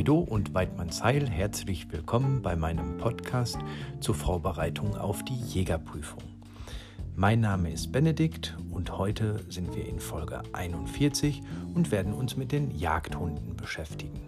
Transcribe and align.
Florido 0.00 0.20
und 0.20 0.54
Weidmannsheil, 0.54 1.28
herzlich 1.28 1.92
willkommen 1.92 2.40
bei 2.40 2.56
meinem 2.56 2.96
Podcast 2.96 3.58
zur 4.00 4.14
Vorbereitung 4.14 4.96
auf 4.96 5.22
die 5.26 5.36
Jägerprüfung. 5.36 6.22
Mein 7.14 7.40
Name 7.40 7.70
ist 7.70 7.92
Benedikt 7.92 8.56
und 8.70 8.96
heute 8.96 9.44
sind 9.50 9.76
wir 9.76 9.86
in 9.86 10.00
Folge 10.00 10.42
41 10.54 11.42
und 11.74 11.90
werden 11.90 12.14
uns 12.14 12.34
mit 12.38 12.50
den 12.50 12.70
Jagdhunden 12.70 13.56
beschäftigen. 13.56 14.18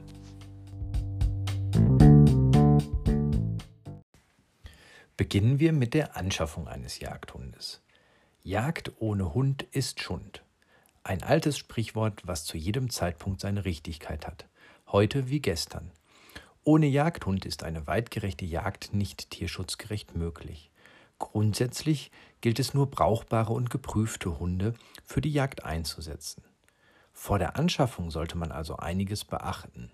Beginnen 5.17 5.59
wir 5.59 5.73
mit 5.73 5.95
der 5.95 6.19
Anschaffung 6.19 6.69
eines 6.69 7.01
Jagdhundes. 7.01 7.81
Jagd 8.43 8.93
ohne 8.99 9.33
Hund 9.33 9.63
ist 9.63 10.03
Schund. 10.03 10.45
Ein 11.03 11.23
altes 11.23 11.57
Sprichwort, 11.57 12.21
was 12.27 12.45
zu 12.45 12.59
jedem 12.59 12.91
Zeitpunkt 12.91 13.41
seine 13.41 13.65
Richtigkeit 13.65 14.27
hat 14.27 14.45
heute 14.93 15.29
wie 15.31 15.41
gestern. 15.41 15.91
Ohne 16.65 16.87
Jagdhund 16.87 17.45
ist 17.45 17.65
eine 17.65 17.87
weitgerechte 17.87 18.45
Jagd 18.45 18.93
nicht 18.93 19.31
tierschutzgerecht 19.31 20.15
möglich. 20.15 20.71
Grundsätzlich 21.19 22.11
gilt 22.41 22.59
es 22.59 22.75
nur 22.75 22.91
brauchbare 22.91 23.53
und 23.53 23.71
geprüfte 23.71 24.39
Hunde 24.39 24.75
für 25.05 25.21
die 25.21 25.33
Jagd 25.33 25.65
einzusetzen. 25.65 26.45
Vor 27.13 27.39
der 27.39 27.57
Anschaffung 27.57 28.11
sollte 28.11 28.37
man 28.37 28.53
also 28.53 28.77
einiges 28.77 29.25
beachten. 29.25 29.91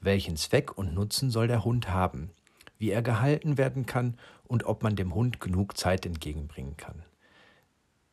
Welchen 0.00 0.36
Zweck 0.36 0.76
und 0.76 0.94
Nutzen 0.94 1.30
soll 1.30 1.46
der 1.46 1.64
Hund 1.64 1.88
haben? 1.90 2.30
Wie 2.78 2.90
er 2.90 3.02
gehalten 3.02 3.58
werden 3.58 3.86
kann 3.86 4.18
und 4.44 4.64
ob 4.64 4.82
man 4.82 4.96
dem 4.96 5.14
Hund 5.14 5.40
genug 5.40 5.76
Zeit 5.76 6.06
entgegenbringen 6.06 6.76
kann. 6.76 7.04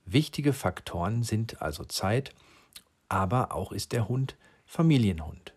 Wichtige 0.05 0.53
Faktoren 0.53 1.23
sind 1.23 1.62
also 1.62 1.84
Zeit, 1.84 2.34
aber 3.09 3.53
auch 3.53 3.72
ist 3.72 3.91
der 3.91 4.08
Hund 4.08 4.36
Familienhund. 4.66 5.56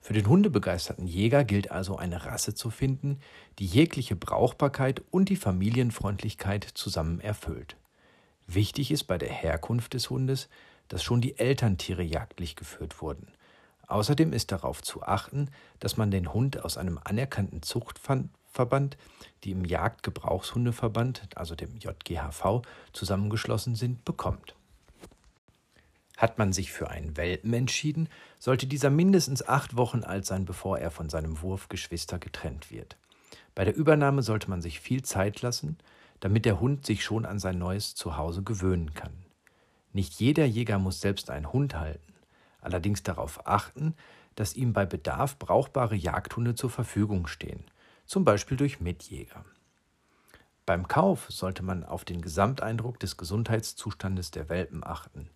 Für 0.00 0.14
den 0.14 0.26
hundebegeisterten 0.26 1.06
Jäger 1.06 1.44
gilt 1.44 1.70
also 1.70 1.96
eine 1.96 2.24
Rasse 2.24 2.54
zu 2.54 2.70
finden, 2.70 3.20
die 3.58 3.66
jegliche 3.66 4.16
Brauchbarkeit 4.16 5.02
und 5.10 5.28
die 5.28 5.36
Familienfreundlichkeit 5.36 6.64
zusammen 6.64 7.20
erfüllt. 7.20 7.76
Wichtig 8.46 8.90
ist 8.90 9.04
bei 9.04 9.18
der 9.18 9.28
Herkunft 9.28 9.94
des 9.94 10.08
Hundes, 10.10 10.48
dass 10.88 11.04
schon 11.04 11.20
die 11.20 11.38
Elterntiere 11.38 12.02
jagdlich 12.02 12.56
geführt 12.56 13.00
wurden. 13.02 13.28
Außerdem 13.86 14.32
ist 14.32 14.52
darauf 14.52 14.82
zu 14.82 15.02
achten, 15.02 15.50
dass 15.80 15.96
man 15.96 16.10
den 16.10 16.32
Hund 16.32 16.64
aus 16.64 16.78
einem 16.78 16.98
anerkannten 17.04 17.62
Zuchtverband, 17.62 18.96
die 19.44 19.50
im 19.50 19.64
Jagdgebrauchshundeverband, 19.64 21.28
also 21.36 21.54
dem 21.54 21.76
JGHV, 21.76 22.62
zusammengeschlossen 22.92 23.74
sind, 23.74 24.04
bekommt. 24.04 24.54
Hat 26.20 26.36
man 26.36 26.52
sich 26.52 26.70
für 26.70 26.90
einen 26.90 27.16
Welpen 27.16 27.54
entschieden, 27.54 28.06
sollte 28.38 28.66
dieser 28.66 28.90
mindestens 28.90 29.48
acht 29.48 29.78
Wochen 29.78 30.04
alt 30.04 30.26
sein, 30.26 30.44
bevor 30.44 30.78
er 30.78 30.90
von 30.90 31.08
seinem 31.08 31.40
Wurfgeschwister 31.40 32.18
getrennt 32.18 32.70
wird. 32.70 32.98
Bei 33.54 33.64
der 33.64 33.74
Übernahme 33.74 34.22
sollte 34.22 34.50
man 34.50 34.60
sich 34.60 34.80
viel 34.80 35.00
Zeit 35.00 35.40
lassen, 35.40 35.78
damit 36.20 36.44
der 36.44 36.60
Hund 36.60 36.84
sich 36.84 37.02
schon 37.02 37.24
an 37.24 37.38
sein 37.38 37.56
neues 37.56 37.94
Zuhause 37.94 38.42
gewöhnen 38.42 38.92
kann. 38.92 39.14
Nicht 39.94 40.20
jeder 40.20 40.44
Jäger 40.44 40.78
muss 40.78 41.00
selbst 41.00 41.30
einen 41.30 41.54
Hund 41.54 41.74
halten, 41.74 42.12
allerdings 42.60 43.02
darauf 43.02 43.46
achten, 43.46 43.94
dass 44.34 44.54
ihm 44.54 44.74
bei 44.74 44.84
Bedarf 44.84 45.38
brauchbare 45.38 45.96
Jagdhunde 45.96 46.54
zur 46.54 46.68
Verfügung 46.68 47.28
stehen, 47.28 47.64
zum 48.04 48.26
Beispiel 48.26 48.58
durch 48.58 48.78
Mitjäger. 48.78 49.42
Beim 50.66 50.86
Kauf 50.86 51.28
sollte 51.30 51.62
man 51.62 51.82
auf 51.82 52.04
den 52.04 52.20
Gesamteindruck 52.20 53.00
des 53.00 53.16
Gesundheitszustandes 53.16 54.32
der 54.32 54.50
Welpen 54.50 54.84
achten. 54.84 55.30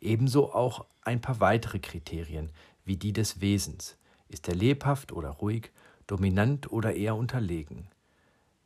Ebenso 0.00 0.52
auch 0.52 0.86
ein 1.02 1.20
paar 1.20 1.40
weitere 1.40 1.78
Kriterien, 1.78 2.50
wie 2.84 2.96
die 2.96 3.12
des 3.12 3.40
Wesens. 3.40 3.96
Ist 4.28 4.48
er 4.48 4.54
lebhaft 4.54 5.12
oder 5.12 5.30
ruhig, 5.30 5.70
dominant 6.06 6.70
oder 6.72 6.94
eher 6.94 7.16
unterlegen? 7.16 7.88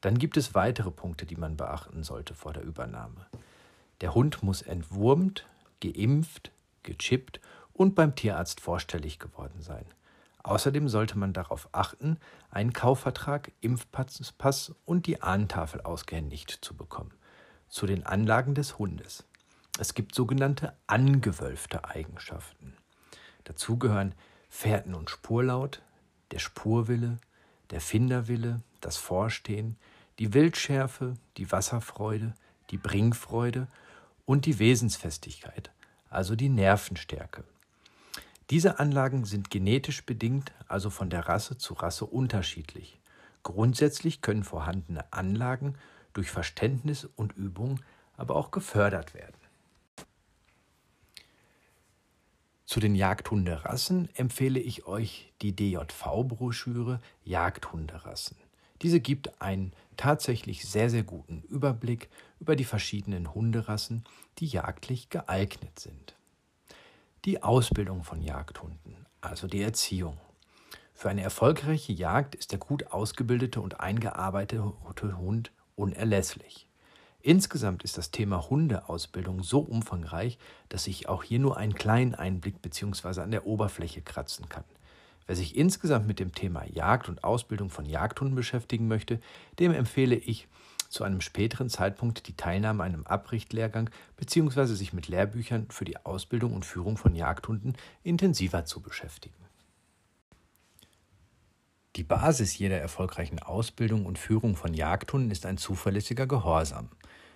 Dann 0.00 0.18
gibt 0.18 0.36
es 0.36 0.54
weitere 0.54 0.90
Punkte, 0.90 1.26
die 1.26 1.36
man 1.36 1.56
beachten 1.56 2.02
sollte 2.04 2.34
vor 2.34 2.52
der 2.52 2.62
Übernahme. 2.62 3.26
Der 4.00 4.14
Hund 4.14 4.42
muss 4.42 4.60
entwurmt, 4.60 5.46
geimpft, 5.80 6.50
gechippt 6.82 7.40
und 7.72 7.94
beim 7.94 8.14
Tierarzt 8.14 8.60
vorstellig 8.60 9.18
geworden 9.18 9.62
sein. 9.62 9.86
Außerdem 10.42 10.88
sollte 10.88 11.18
man 11.18 11.32
darauf 11.32 11.70
achten, 11.72 12.18
einen 12.50 12.74
Kaufvertrag, 12.74 13.52
Impfpass 13.62 14.74
und 14.84 15.06
die 15.06 15.22
Ahntafel 15.22 15.80
ausgehändigt 15.80 16.58
zu 16.60 16.76
bekommen. 16.76 17.14
Zu 17.68 17.86
den 17.86 18.04
Anlagen 18.04 18.54
des 18.54 18.78
Hundes. 18.78 19.24
Es 19.76 19.94
gibt 19.94 20.14
sogenannte 20.14 20.72
angewölfte 20.86 21.84
Eigenschaften. 21.84 22.76
Dazu 23.42 23.76
gehören 23.76 24.14
Fährten- 24.48 24.94
und 24.94 25.10
Spurlaut, 25.10 25.82
der 26.30 26.38
Spurwille, 26.38 27.18
der 27.70 27.80
Finderwille, 27.80 28.62
das 28.80 28.96
Vorstehen, 28.96 29.76
die 30.20 30.32
Wildschärfe, 30.32 31.14
die 31.38 31.50
Wasserfreude, 31.50 32.34
die 32.70 32.78
Bringfreude 32.78 33.66
und 34.26 34.46
die 34.46 34.60
Wesensfestigkeit, 34.60 35.72
also 36.08 36.36
die 36.36 36.48
Nervenstärke. 36.48 37.42
Diese 38.50 38.78
Anlagen 38.78 39.24
sind 39.24 39.50
genetisch 39.50 40.06
bedingt, 40.06 40.52
also 40.68 40.88
von 40.88 41.10
der 41.10 41.28
Rasse 41.28 41.58
zu 41.58 41.74
Rasse 41.74 42.06
unterschiedlich. 42.06 43.00
Grundsätzlich 43.42 44.22
können 44.22 44.44
vorhandene 44.44 45.12
Anlagen 45.12 45.74
durch 46.12 46.30
Verständnis 46.30 47.08
und 47.16 47.32
Übung 47.32 47.80
aber 48.16 48.36
auch 48.36 48.52
gefördert 48.52 49.14
werden. 49.14 49.43
Zu 52.74 52.80
den 52.80 52.96
Jagdhunderassen 52.96 54.08
empfehle 54.16 54.58
ich 54.58 54.84
euch 54.84 55.32
die 55.42 55.54
DJV-Broschüre 55.54 56.98
Jagdhunderassen. 57.22 58.36
Diese 58.82 58.98
gibt 58.98 59.40
einen 59.40 59.72
tatsächlich 59.96 60.66
sehr, 60.66 60.90
sehr 60.90 61.04
guten 61.04 61.42
Überblick 61.42 62.08
über 62.40 62.56
die 62.56 62.64
verschiedenen 62.64 63.32
Hunderassen, 63.32 64.02
die 64.38 64.46
jagdlich 64.46 65.08
geeignet 65.08 65.78
sind. 65.78 66.16
Die 67.24 67.44
Ausbildung 67.44 68.02
von 68.02 68.20
Jagdhunden, 68.20 69.06
also 69.20 69.46
die 69.46 69.62
Erziehung. 69.62 70.18
Für 70.94 71.10
eine 71.10 71.22
erfolgreiche 71.22 71.92
Jagd 71.92 72.34
ist 72.34 72.50
der 72.50 72.58
gut 72.58 72.90
ausgebildete 72.90 73.60
und 73.60 73.78
eingearbeitete 73.78 74.64
Hund 75.16 75.52
unerlässlich. 75.76 76.66
Insgesamt 77.26 77.84
ist 77.84 77.96
das 77.96 78.10
Thema 78.10 78.50
Hundeausbildung 78.50 79.42
so 79.42 79.60
umfangreich, 79.60 80.36
dass 80.68 80.86
ich 80.86 81.08
auch 81.08 81.22
hier 81.22 81.38
nur 81.38 81.56
einen 81.56 81.74
kleinen 81.74 82.14
Einblick 82.14 82.60
bzw. 82.60 83.22
an 83.22 83.30
der 83.30 83.46
Oberfläche 83.46 84.02
kratzen 84.02 84.50
kann. 84.50 84.64
Wer 85.26 85.34
sich 85.34 85.56
insgesamt 85.56 86.06
mit 86.06 86.20
dem 86.20 86.34
Thema 86.34 86.66
Jagd 86.66 87.08
und 87.08 87.24
Ausbildung 87.24 87.70
von 87.70 87.86
Jagdhunden 87.86 88.36
beschäftigen 88.36 88.88
möchte, 88.88 89.22
dem 89.58 89.72
empfehle 89.72 90.16
ich 90.16 90.48
zu 90.90 91.02
einem 91.02 91.22
späteren 91.22 91.70
Zeitpunkt 91.70 92.28
die 92.28 92.36
Teilnahme 92.36 92.82
an 92.82 92.92
einem 92.92 93.06
Abrichtlehrgang 93.06 93.88
bzw. 94.18 94.66
sich 94.74 94.92
mit 94.92 95.08
Lehrbüchern 95.08 95.68
für 95.70 95.86
die 95.86 95.96
Ausbildung 96.04 96.52
und 96.52 96.66
Führung 96.66 96.98
von 96.98 97.14
Jagdhunden 97.14 97.74
intensiver 98.02 98.66
zu 98.66 98.82
beschäftigen. 98.82 99.43
Die 101.96 102.02
Basis 102.02 102.58
jeder 102.58 102.80
erfolgreichen 102.80 103.38
Ausbildung 103.38 104.04
und 104.04 104.18
Führung 104.18 104.56
von 104.56 104.74
Jagdhunden 104.74 105.30
ist 105.30 105.46
ein 105.46 105.58
zuverlässiger 105.58 106.26
Gehorsam. 106.26 106.88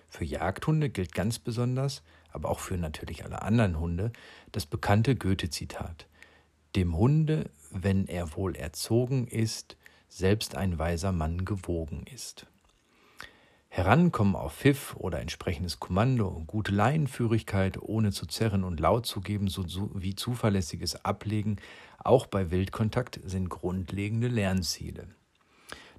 Für 0.09 0.25
Jagdhunde 0.25 0.89
gilt 0.89 1.13
ganz 1.13 1.39
besonders, 1.39 2.03
aber 2.31 2.49
auch 2.49 2.59
für 2.59 2.75
natürlich 2.75 3.23
alle 3.23 3.41
anderen 3.41 3.79
Hunde, 3.79 4.11
das 4.51 4.65
bekannte 4.65 5.15
Goethe-Zitat. 5.15 6.07
Dem 6.75 6.97
Hunde, 6.97 7.49
wenn 7.71 8.05
er 8.07 8.35
wohl 8.35 8.53
erzogen 8.57 9.27
ist, 9.27 9.77
selbst 10.09 10.55
ein 10.55 10.77
weiser 10.77 11.13
Mann 11.13 11.45
gewogen 11.45 12.03
ist. 12.13 12.45
Herankommen 13.71 14.35
auf 14.35 14.55
Pfiff 14.55 14.95
oder 14.95 15.21
entsprechendes 15.21 15.79
Kommando, 15.79 16.43
gute 16.47 16.71
Leinenführigkeit, 16.71 17.79
ohne 17.79 18.11
zu 18.11 18.25
zerren 18.25 18.63
und 18.63 18.79
laut 18.79 19.05
zu 19.05 19.21
geben, 19.21 19.47
sowie 19.47 20.15
zuverlässiges 20.15 21.05
Ablegen, 21.05 21.57
auch 21.99 22.25
bei 22.25 22.49
Wildkontakt, 22.49 23.19
sind 23.23 23.47
grundlegende 23.49 24.27
Lernziele. 24.27 25.07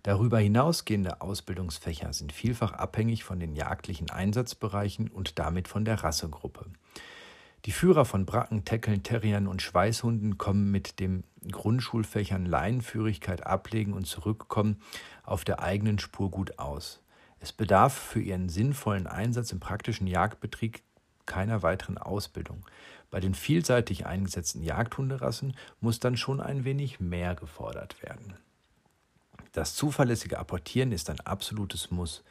Darüber 0.02 0.40
hinausgehende 0.40 1.20
Ausbildungsfächer 1.20 2.12
sind 2.12 2.32
vielfach 2.32 2.72
abhängig 2.72 3.22
von 3.22 3.38
den 3.38 3.54
jagdlichen 3.54 4.10
Einsatzbereichen 4.10 5.08
und 5.08 5.38
damit 5.38 5.68
von 5.68 5.84
der 5.84 6.02
Rassegruppe. 6.02 6.66
Die 7.66 7.72
Führer 7.72 8.04
von 8.04 8.24
Bracken, 8.24 8.64
Teckeln, 8.64 9.02
Terriern 9.02 9.46
und 9.46 9.62
Schweißhunden 9.62 10.38
kommen 10.38 10.70
mit 10.70 10.98
den 10.98 11.24
Grundschulfächern 11.52 12.46
Leinenführigkeit, 12.46 13.46
Ablegen 13.46 13.92
und 13.92 14.06
Zurückkommen 14.06 14.80
auf 15.22 15.44
der 15.44 15.62
eigenen 15.62 15.98
Spur 15.98 16.30
gut 16.30 16.58
aus. 16.58 16.99
Es 17.40 17.52
bedarf 17.52 17.94
für 17.94 18.20
ihren 18.20 18.48
sinnvollen 18.48 19.06
Einsatz 19.06 19.50
im 19.50 19.60
praktischen 19.60 20.06
Jagdbetrieb 20.06 20.80
keiner 21.26 21.62
weiteren 21.62 21.96
Ausbildung. 21.98 22.64
Bei 23.10 23.20
den 23.20 23.34
vielseitig 23.34 24.06
eingesetzten 24.06 24.62
Jagdhunderassen 24.62 25.56
muss 25.80 26.00
dann 26.00 26.16
schon 26.16 26.40
ein 26.40 26.64
wenig 26.64 27.00
mehr 27.00 27.34
gefordert 27.34 28.02
werden. 28.02 28.34
Das 29.52 29.74
zuverlässige 29.74 30.38
Apportieren 30.38 30.92
ist 30.92 31.10
ein 31.10 31.20
absolutes 31.20 31.90
Muss. 31.90 32.22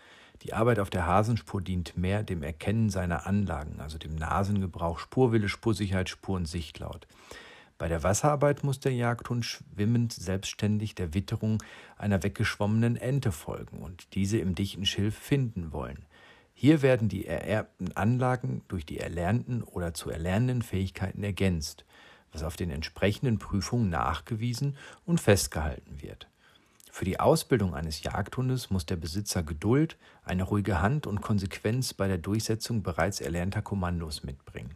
Die 0.44 0.54
Arbeit 0.54 0.80
auf 0.80 0.90
der 0.90 1.06
Hasenspur 1.06 1.62
dient 1.62 1.98
mehr 1.98 2.24
dem 2.24 2.44
Erkennen 2.44 2.90
seiner 2.90 3.26
Anlagen, 3.26 3.82
also 3.82 3.98
dem 3.98 4.16
Nasengebrauch, 4.16 5.00
Spurwille, 5.00 5.50
Spursicherheit, 5.50 6.08
Spur- 6.08 6.38
und 6.38 6.46
Sichtlaut. 6.46 7.08
Bei 7.80 7.88
der 7.88 8.04
Wasserarbeit 8.04 8.66
muss 8.66 8.82
der 8.82 8.94
Jagdhund 8.94 9.46
schwimmend 9.46 10.12
selbstständig 10.12 10.96
der 10.96 11.14
Witterung 11.14 11.64
einer 11.98 12.22
weggeschwommenen 12.22 12.98
Ente 12.98 13.32
folgen 13.32 13.80
und 13.80 14.14
diese 14.16 14.38
im 14.38 14.54
dichten 14.54 14.86
Schilf 14.86 15.18
finden 15.18 15.72
wollen. 15.72 16.06
Hier 16.54 16.82
werden 16.82 17.08
die 17.08 17.26
ererbten 17.26 17.94
Anlagen 17.96 18.64
durch 18.68 18.86
die 18.86 19.00
erlernten 19.00 19.64
oder 19.64 19.94
zu 19.94 20.10
erlernenden 20.10 20.62
Fähigkeiten 20.62 21.24
ergänzt, 21.24 21.86
was 22.34 22.44
auf 22.44 22.58
den 22.58 22.70
entsprechenden 22.70 23.40
Prüfungen 23.40 23.90
nachgewiesen 23.90 24.76
und 25.06 25.22
festgehalten 25.22 26.02
wird. 26.02 26.28
Für 26.92 27.06
die 27.06 27.22
Ausbildung 27.22 27.76
eines 27.76 28.04
Jagdhundes 28.04 28.70
muss 28.70 28.88
der 28.88 28.98
Besitzer 28.98 29.42
Geduld, 29.42 29.96
eine 30.26 30.44
ruhige 30.44 30.82
Hand 30.82 31.08
und 31.08 31.22
Konsequenz 31.22 31.94
bei 31.94 32.10
der 32.10 32.18
Durchsetzung 32.18 32.84
bereits 32.84 33.22
erlernter 33.22 33.62
Kommandos 33.62 34.26
mitbringen. 34.26 34.76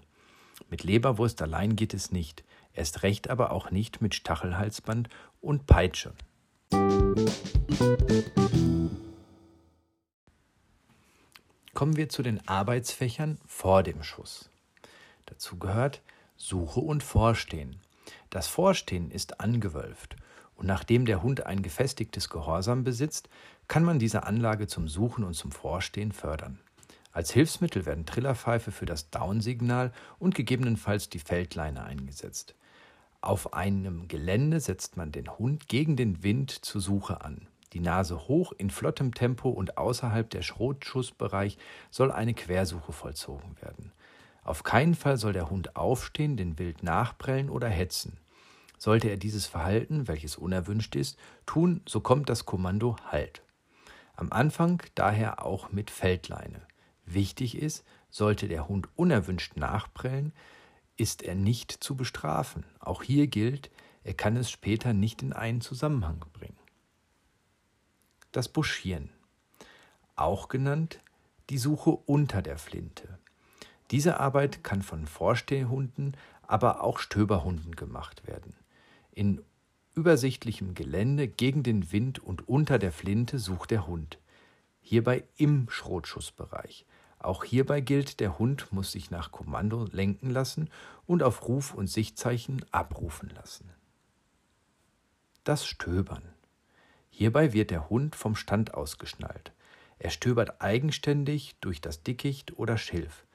Mit 0.69 0.85
Leberwurst 0.85 1.41
allein 1.41 1.75
geht 1.75 1.93
es 1.93 2.13
nicht, 2.13 2.45
erst 2.73 3.03
recht 3.03 3.29
aber 3.29 3.51
auch 3.51 3.71
nicht 3.71 4.01
mit 4.01 4.15
Stachelhalsband 4.15 5.09
und 5.41 5.67
Peitsche. 5.67 6.13
Kommen 11.73 11.97
wir 11.97 12.09
zu 12.09 12.23
den 12.23 12.47
Arbeitsfächern 12.47 13.39
vor 13.45 13.83
dem 13.83 14.03
Schuss. 14.03 14.49
Dazu 15.25 15.57
gehört 15.57 16.01
Suche 16.35 16.79
und 16.79 17.03
Vorstehen. 17.03 17.79
Das 18.29 18.47
Vorstehen 18.47 19.11
ist 19.11 19.39
angewölft 19.39 20.15
und 20.55 20.67
nachdem 20.67 21.05
der 21.05 21.23
Hund 21.23 21.45
ein 21.45 21.61
gefestigtes 21.61 22.29
Gehorsam 22.29 22.83
besitzt, 22.83 23.29
kann 23.67 23.83
man 23.83 23.99
diese 23.99 24.23
Anlage 24.23 24.67
zum 24.67 24.87
Suchen 24.87 25.23
und 25.23 25.33
zum 25.33 25.51
Vorstehen 25.51 26.11
fördern. 26.11 26.59
Als 27.11 27.31
Hilfsmittel 27.31 27.85
werden 27.85 28.05
Trillerpfeife 28.05 28.71
für 28.71 28.85
das 28.85 29.09
Down-Signal 29.11 29.91
und 30.19 30.35
gegebenenfalls 30.35 31.09
die 31.09 31.19
Feldleine 31.19 31.83
eingesetzt. 31.83 32.55
Auf 33.23 33.53
einem 33.53 34.09
Gelände 34.09 34.59
setzt 34.59 34.97
man 34.97 35.13
den 35.13 35.29
Hund 35.39 35.69
gegen 35.69 35.95
den 35.95 36.23
Wind 36.23 36.51
zur 36.51 36.81
Suche 36.81 37.21
an. 37.21 37.47
Die 37.71 37.79
Nase 37.79 38.27
hoch 38.27 38.51
in 38.57 38.69
flottem 38.69 39.13
Tempo 39.13 39.47
und 39.47 39.77
außerhalb 39.77 40.29
der 40.29 40.41
Schrotschussbereich 40.41 41.57
soll 41.89 42.11
eine 42.11 42.33
Quersuche 42.33 42.91
vollzogen 42.91 43.55
werden. 43.61 43.93
Auf 44.43 44.63
keinen 44.63 44.93
Fall 44.93 45.15
soll 45.15 45.31
der 45.31 45.49
Hund 45.49 45.77
aufstehen, 45.77 46.35
den 46.35 46.59
Wild 46.59 46.83
nachprellen 46.83 47.49
oder 47.49 47.69
hetzen. 47.69 48.17
Sollte 48.77 49.07
er 49.07 49.15
dieses 49.15 49.45
Verhalten, 49.45 50.09
welches 50.09 50.35
unerwünscht 50.35 50.97
ist, 50.97 51.17
tun, 51.45 51.79
so 51.87 52.01
kommt 52.01 52.27
das 52.27 52.45
Kommando 52.45 52.97
Halt. 53.09 53.41
Am 54.17 54.33
Anfang 54.33 54.83
daher 54.95 55.45
auch 55.45 55.71
mit 55.71 55.91
Feldleine. 55.91 56.61
Wichtig 57.05 57.57
ist, 57.57 57.85
sollte 58.09 58.49
der 58.49 58.67
Hund 58.67 58.89
unerwünscht 58.97 59.55
nachprellen, 59.55 60.33
ist 60.97 61.23
er 61.23 61.35
nicht 61.35 61.71
zu 61.71 61.95
bestrafen. 61.95 62.65
Auch 62.79 63.03
hier 63.03 63.27
gilt, 63.27 63.71
er 64.03 64.13
kann 64.13 64.35
es 64.35 64.51
später 64.51 64.93
nicht 64.93 65.21
in 65.21 65.33
einen 65.33 65.61
Zusammenhang 65.61 66.23
bringen. 66.33 66.57
Das 68.31 68.49
Buschieren, 68.49 69.09
auch 70.15 70.47
genannt 70.47 70.99
die 71.49 71.57
Suche 71.57 71.91
unter 71.91 72.41
der 72.41 72.57
Flinte. 72.57 73.19
Diese 73.91 74.19
Arbeit 74.19 74.63
kann 74.63 74.81
von 74.81 75.05
Vorstehhunden, 75.05 76.17
aber 76.41 76.83
auch 76.83 76.99
Stöberhunden 76.99 77.75
gemacht 77.75 78.25
werden. 78.27 78.55
In 79.11 79.41
übersichtlichem 79.93 80.73
Gelände 80.73 81.27
gegen 81.27 81.63
den 81.63 81.91
Wind 81.91 82.19
und 82.19 82.47
unter 82.47 82.79
der 82.79 82.91
Flinte 82.91 83.39
sucht 83.39 83.71
der 83.71 83.85
Hund. 83.85 84.19
Hierbei 84.81 85.23
im 85.37 85.69
Schrotschussbereich. 85.69 86.85
Auch 87.23 87.45
hierbei 87.45 87.79
gilt, 87.79 88.19
der 88.19 88.37
Hund 88.37 88.73
muss 88.73 88.91
sich 88.91 89.09
nach 89.09 89.31
Kommando 89.31 89.85
lenken 89.91 90.29
lassen 90.29 90.69
und 91.05 91.23
auf 91.23 91.47
Ruf 91.47 91.73
und 91.73 91.87
Sichtzeichen 91.87 92.65
abrufen 92.71 93.29
lassen. 93.29 93.69
Das 95.45 95.65
Stöbern. 95.65 96.23
Hierbei 97.09 97.53
wird 97.53 97.71
der 97.71 97.89
Hund 97.89 98.17
vom 98.17 98.35
Stand 98.35 98.73
ausgeschnallt. 98.73 99.53
Er 99.99 100.09
stöbert 100.09 100.61
eigenständig 100.61 101.55
durch 101.61 101.79
das 101.79 102.03
Dickicht 102.03 102.57
oder 102.59 102.77
Schilf. 102.77 103.25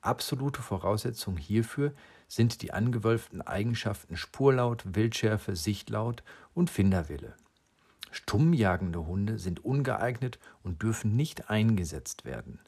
Absolute 0.00 0.62
Voraussetzung 0.62 1.36
hierfür 1.36 1.92
sind 2.28 2.62
die 2.62 2.72
angewölften 2.72 3.42
Eigenschaften 3.42 4.16
Spurlaut, 4.16 4.84
Wildschärfe, 4.94 5.54
Sichtlaut 5.54 6.22
und 6.54 6.70
Finderwille. 6.70 7.34
Stumm 8.10 8.54
jagende 8.54 9.06
Hunde 9.06 9.38
sind 9.38 9.62
ungeeignet 9.64 10.38
und 10.62 10.82
dürfen 10.82 11.14
nicht 11.14 11.50
eingesetzt 11.50 12.24
werden. 12.24 12.60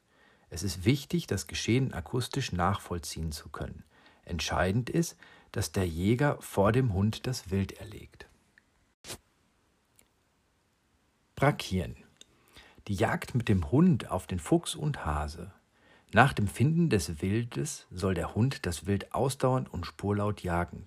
Es 0.56 0.62
ist 0.62 0.86
wichtig, 0.86 1.26
das 1.26 1.48
Geschehen 1.48 1.92
akustisch 1.92 2.50
nachvollziehen 2.50 3.30
zu 3.30 3.50
können. 3.50 3.84
Entscheidend 4.24 4.88
ist, 4.88 5.18
dass 5.52 5.70
der 5.70 5.86
Jäger 5.86 6.38
vor 6.40 6.72
dem 6.72 6.94
Hund 6.94 7.26
das 7.26 7.50
Wild 7.50 7.72
erlegt. 7.72 8.26
Brakieren. 11.34 11.94
Die 12.88 12.94
Jagd 12.94 13.34
mit 13.34 13.50
dem 13.50 13.70
Hund 13.70 14.10
auf 14.10 14.26
den 14.26 14.38
Fuchs 14.38 14.74
und 14.74 15.04
Hase 15.04 15.52
nach 16.14 16.32
dem 16.32 16.48
Finden 16.48 16.88
des 16.88 17.20
Wildes 17.20 17.86
soll 17.90 18.14
der 18.14 18.34
Hund 18.34 18.64
das 18.64 18.86
Wild 18.86 19.12
ausdauernd 19.12 19.70
und 19.70 19.84
spurlaut 19.84 20.42
jagen, 20.42 20.86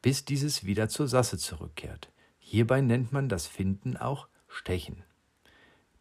bis 0.00 0.24
dieses 0.24 0.64
wieder 0.64 0.88
zur 0.88 1.08
Sasse 1.08 1.36
zurückkehrt. 1.36 2.10
Hierbei 2.38 2.80
nennt 2.80 3.12
man 3.12 3.28
das 3.28 3.46
Finden 3.46 3.98
auch 3.98 4.28
Stechen. 4.48 5.02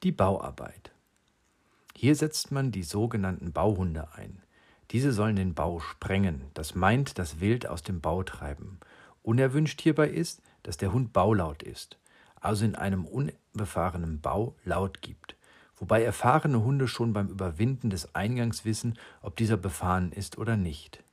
Die 0.03 0.13
Bauarbeit. 0.13 0.92
Hier 1.95 2.15
setzt 2.15 2.51
man 2.51 2.71
die 2.71 2.83
sogenannten 2.83 3.51
Bauhunde 3.51 4.09
ein. 4.15 4.41
Diese 4.91 5.11
sollen 5.11 5.35
den 5.35 5.53
Bau 5.53 5.79
sprengen, 5.79 6.41
das 6.53 6.75
meint 6.75 7.17
das 7.17 7.39
Wild 7.39 7.67
aus 7.67 7.83
dem 7.83 8.01
Bau 8.01 8.23
treiben. 8.23 8.79
Unerwünscht 9.21 9.81
hierbei 9.81 10.09
ist, 10.09 10.41
dass 10.63 10.77
der 10.77 10.91
Hund 10.91 11.13
baulaut 11.13 11.63
ist, 11.63 11.97
also 12.39 12.65
in 12.65 12.75
einem 12.75 13.05
unbefahrenen 13.05 14.21
Bau 14.21 14.55
laut 14.65 15.01
gibt 15.01 15.35
wobei 15.83 16.03
erfahrene 16.03 16.63
Hunde 16.63 16.87
schon 16.87 17.11
beim 17.11 17.27
Überwinden 17.27 17.89
des 17.89 18.15
Eingangs 18.15 18.63
wissen, 18.63 18.97
ob 19.21 19.35
dieser 19.35 19.57
befahren 19.57 20.13
ist 20.13 20.37
oder 20.37 20.55
nicht. 20.55 21.03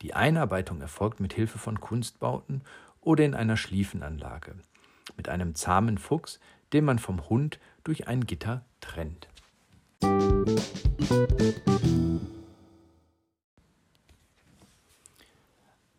Die 0.00 0.14
Einarbeitung 0.14 0.80
erfolgt 0.80 1.20
mit 1.20 1.34
Hilfe 1.34 1.58
von 1.58 1.80
Kunstbauten 1.80 2.62
oder 3.02 3.26
in 3.26 3.34
einer 3.34 3.58
Schliefenanlage, 3.58 4.54
mit 5.18 5.28
einem 5.28 5.54
zahmen 5.54 5.98
Fuchs, 5.98 6.40
den 6.72 6.86
man 6.86 6.98
vom 6.98 7.28
Hund 7.28 7.58
durch 7.84 8.08
ein 8.08 8.26
Gitter 8.26 8.64
trennt. 8.80 9.28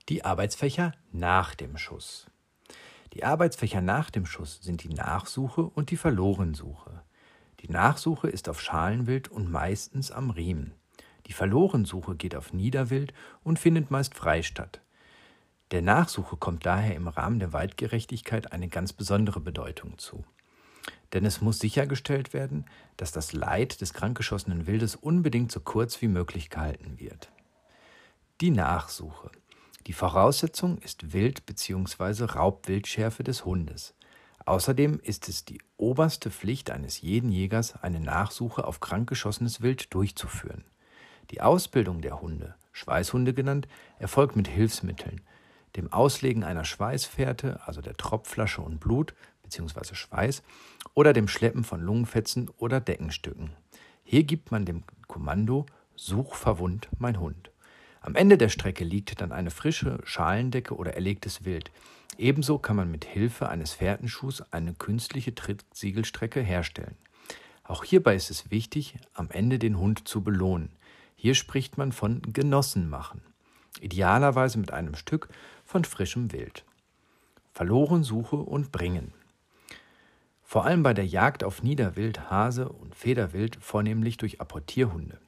Die 0.09 0.23
Arbeitsfächer 0.23 0.93
nach 1.11 1.53
dem 1.53 1.77
Schuss. 1.77 2.27
Die 3.11 3.25
Arbeitsfächer 3.25 3.81
nach 3.81 4.09
dem 4.09 4.25
Schuss 4.25 4.59
sind 4.61 4.83
die 4.83 4.93
Nachsuche 4.93 5.63
und 5.63 5.91
die 5.91 5.97
Verlorensuche. 5.97 7.03
Die 7.59 7.69
Nachsuche 7.69 8.29
ist 8.29 8.47
auf 8.47 8.61
Schalenwild 8.61 9.27
und 9.27 9.51
meistens 9.51 10.11
am 10.11 10.29
Riemen. 10.29 10.73
Die 11.25 11.33
Verlorensuche 11.33 12.15
geht 12.15 12.35
auf 12.35 12.53
Niederwild 12.53 13.13
und 13.43 13.59
findet 13.59 13.91
meist 13.91 14.15
frei 14.15 14.43
statt. 14.43 14.79
Der 15.71 15.81
Nachsuche 15.81 16.37
kommt 16.37 16.65
daher 16.65 16.95
im 16.95 17.09
Rahmen 17.09 17.39
der 17.39 17.51
Waldgerechtigkeit 17.51 18.53
eine 18.53 18.69
ganz 18.69 18.93
besondere 18.93 19.41
Bedeutung 19.41 19.97
zu. 19.97 20.23
Denn 21.13 21.25
es 21.25 21.41
muss 21.41 21.59
sichergestellt 21.59 22.33
werden, 22.33 22.65
dass 22.97 23.11
das 23.11 23.33
Leid 23.33 23.81
des 23.81 23.93
krankgeschossenen 23.93 24.67
Wildes 24.67 24.95
unbedingt 24.95 25.51
so 25.51 25.59
kurz 25.59 26.01
wie 26.01 26.07
möglich 26.07 26.49
gehalten 26.49 26.99
wird. 26.99 27.31
Die 28.41 28.51
Nachsuche. 28.51 29.31
Die 29.87 29.93
Voraussetzung 29.93 30.77
ist 30.79 31.13
Wild- 31.13 31.45
bzw. 31.45 32.25
Raubwildschärfe 32.25 33.23
des 33.23 33.45
Hundes. 33.45 33.93
Außerdem 34.45 34.99
ist 35.01 35.27
es 35.27 35.43
die 35.43 35.59
oberste 35.77 36.29
Pflicht 36.31 36.71
eines 36.71 37.01
jeden 37.01 37.31
Jägers, 37.31 37.75
eine 37.81 37.99
Nachsuche 37.99 38.65
auf 38.65 38.79
krankgeschossenes 38.79 39.61
Wild 39.61 39.93
durchzuführen. 39.93 40.63
Die 41.31 41.41
Ausbildung 41.41 42.01
der 42.01 42.21
Hunde, 42.21 42.55
Schweißhunde 42.71 43.33
genannt, 43.33 43.67
erfolgt 43.99 44.35
mit 44.35 44.47
Hilfsmitteln, 44.47 45.21
dem 45.75 45.91
Auslegen 45.91 46.43
einer 46.43 46.63
Schweißfährte, 46.63 47.59
also 47.65 47.81
der 47.81 47.97
Tropfflasche 47.97 48.61
und 48.61 48.79
Blut 48.79 49.13
bzw. 49.47 49.95
Schweiß, 49.95 50.43
oder 50.93 51.13
dem 51.13 51.27
Schleppen 51.27 51.63
von 51.63 51.81
Lungenfetzen 51.81 52.49
oder 52.57 52.79
Deckenstücken. 52.79 53.51
Hier 54.03 54.23
gibt 54.23 54.51
man 54.51 54.65
dem 54.65 54.83
Kommando 55.07 55.65
Such 55.95 56.35
verwund 56.35 56.89
mein 56.99 57.19
Hund. 57.19 57.51
Am 58.01 58.15
Ende 58.15 58.37
der 58.37 58.49
Strecke 58.49 58.83
liegt 58.83 59.19
dann 59.19 59.31
eine 59.31 59.51
frische 59.51 59.99
Schalendecke 60.03 60.75
oder 60.75 60.93
erlegtes 60.93 61.43
Wild. 61.43 61.71
Ebenso 62.17 62.57
kann 62.59 62.75
man 62.75 62.91
mit 62.91 63.03
Hilfe 63.03 63.49
eines 63.49 63.73
Fährtenschuhs 63.73 64.41
eine 64.53 64.73
künstliche 64.73 65.35
Trittsiegelstrecke 65.35 66.39
herstellen. 66.39 66.95
Auch 67.63 67.83
hierbei 67.83 68.15
ist 68.15 68.29
es 68.29 68.49
wichtig, 68.49 68.97
am 69.13 69.29
Ende 69.29 69.59
den 69.59 69.77
Hund 69.77 70.07
zu 70.07 70.23
belohnen. 70.23 70.69
Hier 71.15 71.35
spricht 71.35 71.77
man 71.77 71.91
von 71.91 72.21
Genossen 72.21 72.89
machen. 72.89 73.21
Idealerweise 73.81 74.57
mit 74.57 74.71
einem 74.71 74.95
Stück 74.95 75.27
von 75.65 75.83
frischem 75.83 76.31
Wild. 76.31 76.63
Verlorensuche 77.53 78.37
und 78.37 78.71
Bringen. 78.71 79.13
Vor 80.49 80.63
allem 80.63 80.81
bei 80.81 80.93
der 80.93 81.05
Jagd 81.05 81.43
auf 81.43 81.61
Niederwild, 81.61 82.29
Hase 82.29 82.69
und 82.69 82.95
Federwild 82.95 83.57
vornehmlich 83.59 84.15
durch 84.15 84.39
Apportierhunde. 84.39 85.19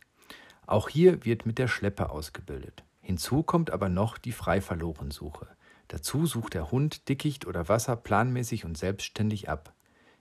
Auch 0.65 0.88
hier 0.88 1.25
wird 1.25 1.45
mit 1.45 1.57
der 1.57 1.67
Schleppe 1.67 2.09
ausgebildet. 2.09 2.85
Hinzu 3.01 3.43
kommt 3.43 3.69
aber 3.69 3.89
noch 3.89 4.17
die 4.17 4.31
Freiverlorensuche. 4.31 5.49
Dazu 5.89 6.25
sucht 6.25 6.53
der 6.53 6.71
Hund 6.71 7.09
Dickicht 7.09 7.45
oder 7.47 7.67
Wasser 7.67 7.97
planmäßig 7.97 8.63
und 8.63 8.77
selbstständig 8.77 9.49
ab. 9.49 9.73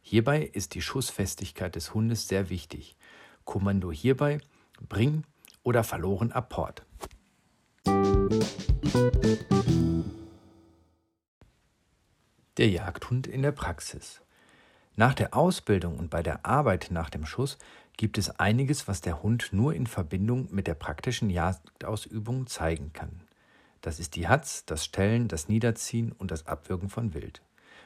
Hierbei 0.03 0.43
ist 0.43 0.75
die 0.75 0.83
Schussfestigkeit 0.83 1.77
des 1.77 1.95
Hundes 1.95 2.27
sehr 2.27 2.51
wichtig. 2.51 2.97
Kommando 3.45 3.93
hierbei 3.93 4.41
Bring 4.81 5.23
oder 5.63 5.85
verloren 5.85 6.33
Apport. 6.33 6.85
Der 12.57 12.69
Jagdhund 12.69 13.29
in 13.29 13.43
der 13.43 13.53
Praxis. 13.53 14.23
Nach 14.99 15.15
der 15.15 15.37
Ausbildung 15.37 15.97
und 15.97 16.11
bei 16.11 16.25
der 16.25 16.45
Arbeit 16.45 16.89
nach 16.91 17.09
dem 17.09 17.25
Schuss 17.25 17.57
gibt 17.97 18.19
es 18.19 18.31
einiges, 18.41 18.89
was 18.89 19.01
der 19.01 19.23
Hund 19.23 19.51
nur 19.53 19.73
in 19.73 19.87
Verbindung 19.87 20.49
mit 20.51 20.67
der 20.67 20.75
praktischen 20.75 21.31
Jagdausübung 21.31 22.49
zeigen 22.49 22.93
kann. 22.93 23.21
Das 23.81 24.01
ist 24.01 24.17
die 24.17 24.27
Hatz, 24.27 24.65
das 24.65 24.85
Stellen, 24.85 25.29
das 25.29 25.49
Niederziehen 25.49 26.11
und 26.11 26.33
das 26.33 26.49
Abwürgen 26.49 26.89
von 26.89 27.15
Wild. 27.15 27.43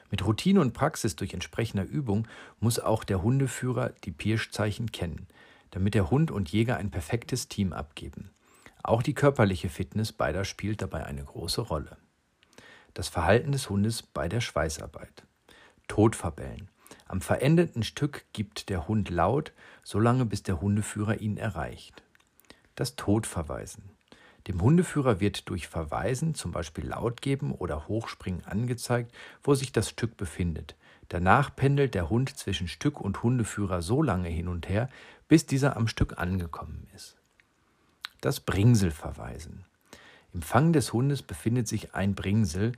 Mit 0.09 0.25
Routine 0.25 0.59
und 0.59 0.73
Praxis 0.73 1.15
durch 1.15 1.35
entsprechende 1.35 1.83
Übung 1.83 2.27
muss 2.59 2.79
auch 2.79 3.03
der 3.03 3.21
Hundeführer 3.21 3.93
die 4.05 4.11
Pirschzeichen 4.11 4.91
kennen, 4.91 5.27
damit 5.69 5.93
der 5.93 6.09
Hund 6.09 6.31
und 6.31 6.51
Jäger 6.51 6.77
ein 6.77 6.89
perfektes 6.89 7.47
Team 7.47 7.73
abgeben. 7.73 8.31
Auch 8.81 9.03
die 9.03 9.13
körperliche 9.13 9.69
Fitness 9.69 10.13
beider 10.13 10.45
spielt 10.45 10.81
dabei 10.81 11.05
eine 11.05 11.23
große 11.23 11.61
Rolle. 11.61 11.95
Das 12.95 13.07
Verhalten 13.07 13.51
des 13.51 13.69
Hundes 13.69 14.01
bei 14.01 14.27
der 14.27 14.41
Schweißarbeit. 14.41 15.25
Todverbellen. 15.87 16.72
Am 17.05 17.21
verendeten 17.21 17.83
Stück 17.83 18.25
gibt 18.33 18.69
der 18.69 18.87
Hund 18.87 19.09
laut, 19.09 19.51
solange 19.83 20.25
bis 20.25 20.43
der 20.43 20.61
Hundeführer 20.61 21.19
ihn 21.19 21.37
erreicht. 21.37 22.03
Das 22.75 22.95
Todverweisen. 22.95 23.83
Dem 24.47 24.61
Hundeführer 24.61 25.19
wird 25.19 25.49
durch 25.49 25.67
Verweisen, 25.67 26.35
zum 26.35 26.51
Beispiel 26.51 26.87
laut 26.87 27.21
geben 27.21 27.53
oder 27.53 27.87
hochspringen, 27.87 28.45
angezeigt, 28.45 29.13
wo 29.41 29.53
sich 29.55 29.71
das 29.71 29.89
Stück 29.89 30.17
befindet. 30.17 30.75
Danach 31.09 31.55
pendelt 31.55 31.93
der 31.93 32.09
Hund 32.09 32.35
zwischen 32.37 32.67
Stück 32.67 32.99
und 32.99 33.23
Hundeführer 33.23 33.81
so 33.81 34.01
lange 34.01 34.29
hin 34.29 34.47
und 34.47 34.67
her, 34.67 34.89
bis 35.27 35.45
dieser 35.45 35.77
am 35.77 35.87
Stück 35.87 36.17
angekommen 36.17 36.87
ist. 36.95 37.17
Das 38.19 38.39
Bringselverweisen. 38.39 39.65
Im 40.33 40.41
Fang 40.41 40.73
des 40.73 40.93
Hundes 40.93 41.21
befindet 41.21 41.67
sich 41.67 41.93
ein 41.93 42.15
Bringsel, 42.15 42.73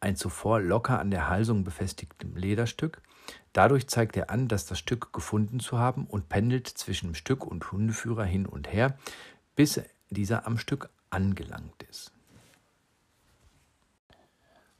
ein 0.00 0.16
zuvor 0.16 0.60
locker 0.60 0.98
an 0.98 1.10
der 1.10 1.28
Halsung 1.28 1.64
befestigtem 1.64 2.34
Lederstück. 2.36 3.02
Dadurch 3.52 3.86
zeigt 3.88 4.16
er 4.16 4.30
an, 4.30 4.48
dass 4.48 4.66
das 4.66 4.78
Stück 4.78 5.12
gefunden 5.12 5.60
zu 5.60 5.78
haben 5.78 6.06
und 6.06 6.28
pendelt 6.28 6.66
zwischen 6.66 7.14
Stück 7.14 7.46
und 7.46 7.70
Hundeführer 7.70 8.24
hin 8.24 8.46
und 8.46 8.72
her, 8.72 8.98
bis 9.56 9.80
dieser 10.08 10.46
am 10.46 10.58
Stück 10.58 10.90
angelangt 11.10 11.82
ist. 11.88 12.12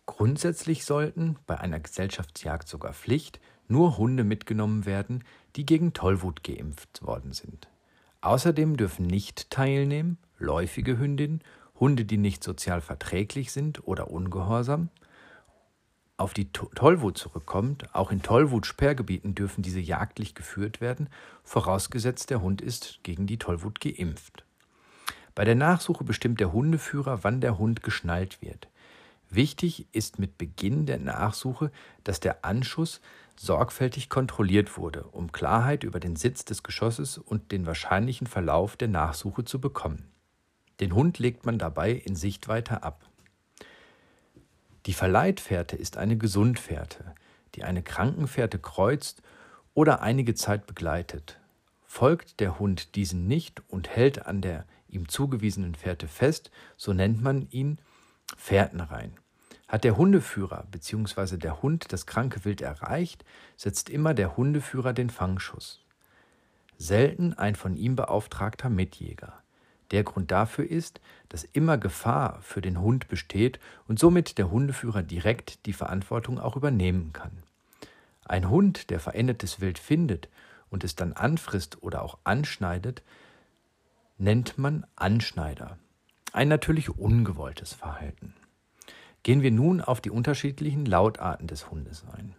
Grundsätzlich 0.06 0.84
sollten 0.84 1.36
bei 1.46 1.58
einer 1.58 1.78
Gesellschaftsjagd 1.78 2.68
sogar 2.68 2.92
Pflicht 2.92 3.40
nur 3.68 3.98
Hunde 3.98 4.24
mitgenommen 4.24 4.84
werden, 4.84 5.22
die 5.54 5.64
gegen 5.64 5.92
Tollwut 5.92 6.42
geimpft 6.42 7.02
worden 7.02 7.32
sind. 7.32 7.68
Außerdem 8.20 8.76
dürfen 8.76 9.06
nicht 9.06 9.50
teilnehmen 9.50 10.18
läufige 10.40 10.98
Hündinnen, 10.98 11.42
Hunde, 11.78 12.04
die 12.04 12.18
nicht 12.18 12.42
sozial 12.42 12.80
verträglich 12.80 13.52
sind 13.52 13.86
oder 13.86 14.10
ungehorsam. 14.10 14.90
Auf 16.20 16.34
die 16.34 16.52
Tollwut 16.52 17.16
zurückkommt, 17.16 17.94
auch 17.94 18.10
in 18.10 18.20
Tollwut-Sperrgebieten 18.20 19.34
dürfen 19.34 19.62
diese 19.62 19.80
jagdlich 19.80 20.34
geführt 20.34 20.82
werden, 20.82 21.08
vorausgesetzt 21.44 22.28
der 22.28 22.42
Hund 22.42 22.60
ist 22.60 23.00
gegen 23.04 23.26
die 23.26 23.38
Tollwut 23.38 23.80
geimpft. 23.80 24.44
Bei 25.34 25.46
der 25.46 25.54
Nachsuche 25.54 26.04
bestimmt 26.04 26.38
der 26.38 26.52
Hundeführer, 26.52 27.24
wann 27.24 27.40
der 27.40 27.56
Hund 27.56 27.82
geschnallt 27.82 28.42
wird. 28.42 28.68
Wichtig 29.30 29.86
ist 29.92 30.18
mit 30.18 30.36
Beginn 30.36 30.84
der 30.84 30.98
Nachsuche, 30.98 31.72
dass 32.04 32.20
der 32.20 32.44
Anschuss 32.44 33.00
sorgfältig 33.36 34.10
kontrolliert 34.10 34.76
wurde, 34.76 35.04
um 35.04 35.32
Klarheit 35.32 35.84
über 35.84 36.00
den 36.00 36.16
Sitz 36.16 36.44
des 36.44 36.62
Geschosses 36.62 37.16
und 37.16 37.50
den 37.50 37.64
wahrscheinlichen 37.64 38.26
Verlauf 38.26 38.76
der 38.76 38.88
Nachsuche 38.88 39.46
zu 39.46 39.58
bekommen. 39.58 40.12
Den 40.80 40.94
Hund 40.94 41.18
legt 41.18 41.46
man 41.46 41.58
dabei 41.58 41.92
in 41.92 42.14
Sichtweite 42.14 42.82
ab. 42.82 43.09
Die 44.90 44.94
Verleitfährte 44.94 45.76
ist 45.76 45.98
eine 45.98 46.16
Gesundfährte, 46.16 47.14
die 47.54 47.62
eine 47.62 47.80
Krankenfährte 47.80 48.58
kreuzt 48.58 49.22
oder 49.72 50.02
einige 50.02 50.34
Zeit 50.34 50.66
begleitet. 50.66 51.38
Folgt 51.86 52.40
der 52.40 52.58
Hund 52.58 52.96
diesen 52.96 53.28
nicht 53.28 53.62
und 53.68 53.88
hält 53.88 54.26
an 54.26 54.40
der 54.40 54.66
ihm 54.88 55.08
zugewiesenen 55.08 55.76
Fährte 55.76 56.08
fest, 56.08 56.50
so 56.76 56.92
nennt 56.92 57.22
man 57.22 57.48
ihn 57.50 57.78
Fährtenrein. 58.36 59.12
Hat 59.68 59.84
der 59.84 59.96
Hundeführer 59.96 60.66
bzw. 60.72 61.36
der 61.36 61.62
Hund 61.62 61.92
das 61.92 62.06
kranke 62.06 62.44
Wild 62.44 62.60
erreicht, 62.60 63.24
setzt 63.56 63.90
immer 63.90 64.12
der 64.12 64.36
Hundeführer 64.36 64.92
den 64.92 65.10
Fangschuss. 65.10 65.84
Selten 66.78 67.32
ein 67.34 67.54
von 67.54 67.76
ihm 67.76 67.94
beauftragter 67.94 68.70
Mitjäger. 68.70 69.40
Der 69.90 70.04
Grund 70.04 70.30
dafür 70.30 70.68
ist, 70.68 71.00
dass 71.28 71.44
immer 71.44 71.78
Gefahr 71.78 72.40
für 72.42 72.60
den 72.60 72.80
Hund 72.80 73.08
besteht 73.08 73.58
und 73.88 73.98
somit 73.98 74.38
der 74.38 74.50
Hundeführer 74.50 75.02
direkt 75.02 75.66
die 75.66 75.72
Verantwortung 75.72 76.38
auch 76.38 76.56
übernehmen 76.56 77.12
kann. 77.12 77.42
Ein 78.24 78.48
Hund, 78.48 78.90
der 78.90 79.00
verendetes 79.00 79.60
Wild 79.60 79.78
findet 79.78 80.28
und 80.70 80.84
es 80.84 80.94
dann 80.94 81.12
anfrisst 81.12 81.82
oder 81.82 82.02
auch 82.02 82.18
anschneidet, 82.22 83.02
nennt 84.18 84.58
man 84.58 84.86
Anschneider. 84.94 85.78
Ein 86.32 86.48
natürlich 86.48 86.90
ungewolltes 86.90 87.72
Verhalten. 87.72 88.34
Gehen 89.24 89.42
wir 89.42 89.50
nun 89.50 89.80
auf 89.80 90.00
die 90.00 90.10
unterschiedlichen 90.10 90.86
Lautarten 90.86 91.48
des 91.48 91.70
Hundes 91.70 92.04
ein. 92.16 92.34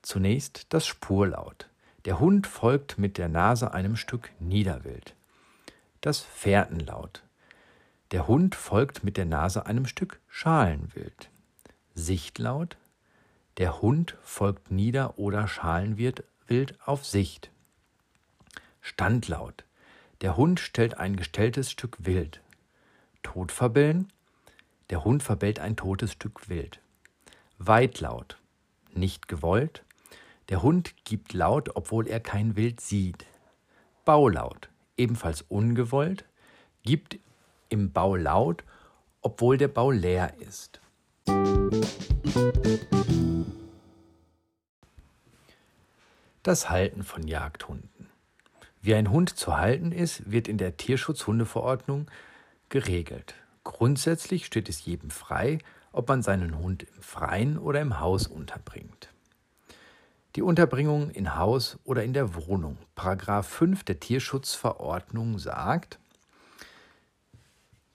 Zunächst 0.00 0.72
das 0.72 0.86
Spurlaut. 0.86 1.68
Der 2.06 2.18
Hund 2.18 2.46
folgt 2.46 2.96
mit 2.96 3.18
der 3.18 3.28
Nase 3.28 3.74
einem 3.74 3.96
Stück 3.96 4.30
Niederwild. 4.40 5.14
Das 6.00 6.20
Fährtenlaut. 6.20 7.24
Der 8.12 8.28
Hund 8.28 8.54
folgt 8.54 9.02
mit 9.02 9.16
der 9.16 9.24
Nase 9.24 9.66
einem 9.66 9.84
Stück 9.86 10.20
Schalenwild. 10.28 11.28
Sichtlaut. 11.94 12.76
Der 13.56 13.82
Hund 13.82 14.16
folgt 14.22 14.70
Nieder- 14.70 15.18
oder 15.18 15.48
Schalenwild 15.48 16.24
auf 16.84 17.04
Sicht. 17.04 17.50
Standlaut. 18.80 19.64
Der 20.20 20.36
Hund 20.36 20.60
stellt 20.60 20.96
ein 20.98 21.16
gestelltes 21.16 21.70
Stück 21.70 21.96
Wild. 22.06 22.40
Todverbellen. 23.24 24.12
Der 24.90 25.04
Hund 25.04 25.24
verbellt 25.24 25.58
ein 25.58 25.76
totes 25.76 26.12
Stück 26.12 26.48
Wild. 26.48 26.80
Weitlaut. 27.58 28.38
Nicht 28.94 29.26
gewollt. 29.26 29.82
Der 30.48 30.62
Hund 30.62 30.94
gibt 31.04 31.32
laut, 31.32 31.74
obwohl 31.74 32.06
er 32.06 32.20
kein 32.20 32.54
Wild 32.54 32.80
sieht. 32.80 33.26
Baulaut. 34.04 34.70
Ebenfalls 34.98 35.42
ungewollt. 35.42 36.26
Gibt 36.82 37.18
im 37.70 37.92
Bau 37.92 38.16
laut, 38.16 38.64
obwohl 39.22 39.56
der 39.56 39.68
Bau 39.68 39.90
leer 39.90 40.34
ist. 40.40 40.80
Das 46.42 46.70
Halten 46.70 47.02
von 47.02 47.26
Jagdhunden. 47.26 48.06
Wie 48.80 48.94
ein 48.94 49.10
Hund 49.10 49.36
zu 49.36 49.56
halten 49.56 49.92
ist, 49.92 50.30
wird 50.30 50.48
in 50.48 50.56
der 50.56 50.76
Tierschutzhundeverordnung 50.76 52.10
geregelt. 52.68 53.34
Grundsätzlich 53.64 54.46
steht 54.46 54.68
es 54.68 54.84
jedem 54.84 55.10
frei, 55.10 55.58
ob 55.92 56.08
man 56.08 56.22
seinen 56.22 56.58
Hund 56.58 56.84
im 56.84 57.02
Freien 57.02 57.58
oder 57.58 57.80
im 57.80 58.00
Haus 58.00 58.26
unterbringt. 58.26 59.10
Die 60.36 60.42
Unterbringung 60.42 61.10
in 61.10 61.36
Haus 61.36 61.78
oder 61.84 62.04
in 62.04 62.12
der 62.12 62.34
Wohnung. 62.34 62.76
Paragraph 62.94 63.48
5 63.48 63.82
der 63.84 63.98
Tierschutzverordnung 63.98 65.38
sagt, 65.38 65.98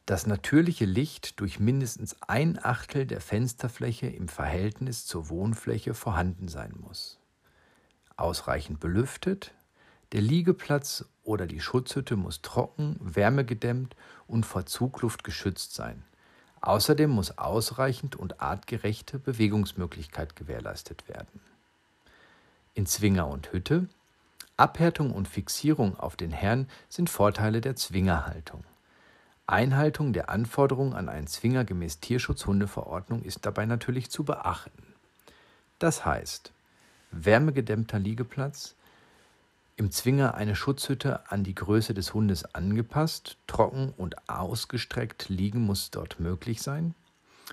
das 0.08 0.26
natürliche 0.26 0.86
Licht 0.86 1.40
durch 1.40 1.60
mindestens 1.60 2.18
ein 2.24 2.60
Achtel 2.62 3.06
der 3.06 3.22
Fensterfläche 3.22 4.08
im 4.08 4.28
Verhältnis 4.28 5.06
zur 5.06 5.30
Wohnfläche 5.30 5.94
vorhanden 5.94 6.48
sein 6.48 6.74
muss. 6.82 7.20
Ausreichend 8.18 8.80
belüftet, 8.80 9.54
der 10.12 10.22
Liegeplatz 10.22 11.06
oder 11.24 11.46
die 11.46 11.62
Schutzhütte 11.62 12.16
muss 12.16 12.42
trocken, 12.42 12.98
wärmegedämmt 13.00 13.96
und 14.28 14.46
vor 14.46 14.66
Zugluft 14.66 15.24
geschützt 15.24 15.76
sein. 15.76 16.04
Außerdem 16.62 17.10
muss 17.10 17.38
ausreichend 17.38 18.16
und 18.16 18.42
artgerechte 18.42 19.20
Bewegungsmöglichkeit 19.20 20.36
gewährleistet 20.36 21.08
werden. 21.08 21.42
In 22.76 22.88
Zwinger 22.88 23.28
und 23.28 23.54
Hütte 23.54 23.88
Abhärtung 24.58 25.12
und 25.12 25.28
Fixierung 25.28 25.96
auf 26.00 26.16
den 26.16 26.32
Herrn 26.32 26.68
sind 26.90 27.08
Vorteile 27.08 27.62
der 27.62 27.76
Zwingerhaltung. 27.76 28.64
Einhaltung 29.46 30.12
der 30.12 30.30
Anforderungen 30.30 30.94
an 30.94 31.08
einen 31.08 31.28
Zwinger 31.28 31.66
gemäß 31.66 32.00
Tierschutzhundeverordnung 32.00 33.22
ist 33.22 33.46
dabei 33.46 33.68
natürlich 33.68 34.10
zu 34.10 34.24
beachten. 34.24 34.96
Das 35.78 36.04
heißt, 36.04 36.52
wärmegedämmter 37.12 38.00
Liegeplatz, 38.00 38.74
im 39.76 39.92
Zwinger 39.92 40.34
eine 40.34 40.56
Schutzhütte 40.56 41.30
an 41.32 41.44
die 41.44 41.56
Größe 41.56 41.94
des 41.94 42.16
Hundes 42.16 42.56
angepasst, 42.56 43.38
trocken 43.46 43.94
und 43.98 44.30
ausgestreckt 44.30 45.30
liegen 45.30 45.62
muss 45.62 45.92
dort 45.92 46.20
möglich 46.20 46.64
sein. 46.64 46.96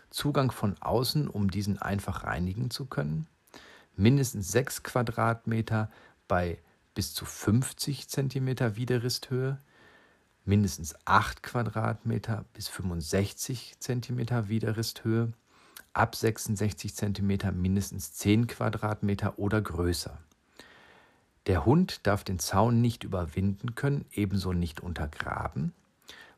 Zugang 0.09 0.51
von 0.51 0.77
außen, 0.81 1.29
um 1.29 1.51
diesen 1.51 1.81
einfach 1.81 2.25
reinigen 2.25 2.71
zu 2.71 2.87
können. 2.87 3.27
Mindestens 4.01 4.51
6 4.53 4.83
Quadratmeter 4.83 5.91
bei 6.27 6.57
bis 6.95 7.13
zu 7.13 7.27
50 7.27 8.09
cm 8.09 8.75
Widerristhöhe. 8.77 9.59
Mindestens 10.47 10.95
8 11.05 11.43
Quadratmeter 11.43 12.47
bis 12.55 12.69
65 12.69 13.75
cm 13.79 14.49
Widerristhöhe. 14.49 15.35
Ab 15.93 16.17
66 16.17 16.95
cm 16.97 17.61
mindestens 17.61 18.15
10 18.15 18.47
Quadratmeter 18.47 19.39
oder 19.39 19.61
größer. 19.61 20.17
Der 21.45 21.67
Hund 21.67 22.07
darf 22.07 22.25
den 22.25 22.39
Zaun 22.39 22.81
nicht 22.81 23.05
überwinden 23.05 23.75
können, 23.75 24.07
ebenso 24.13 24.55
nicht 24.55 24.81
untergraben. 24.81 25.75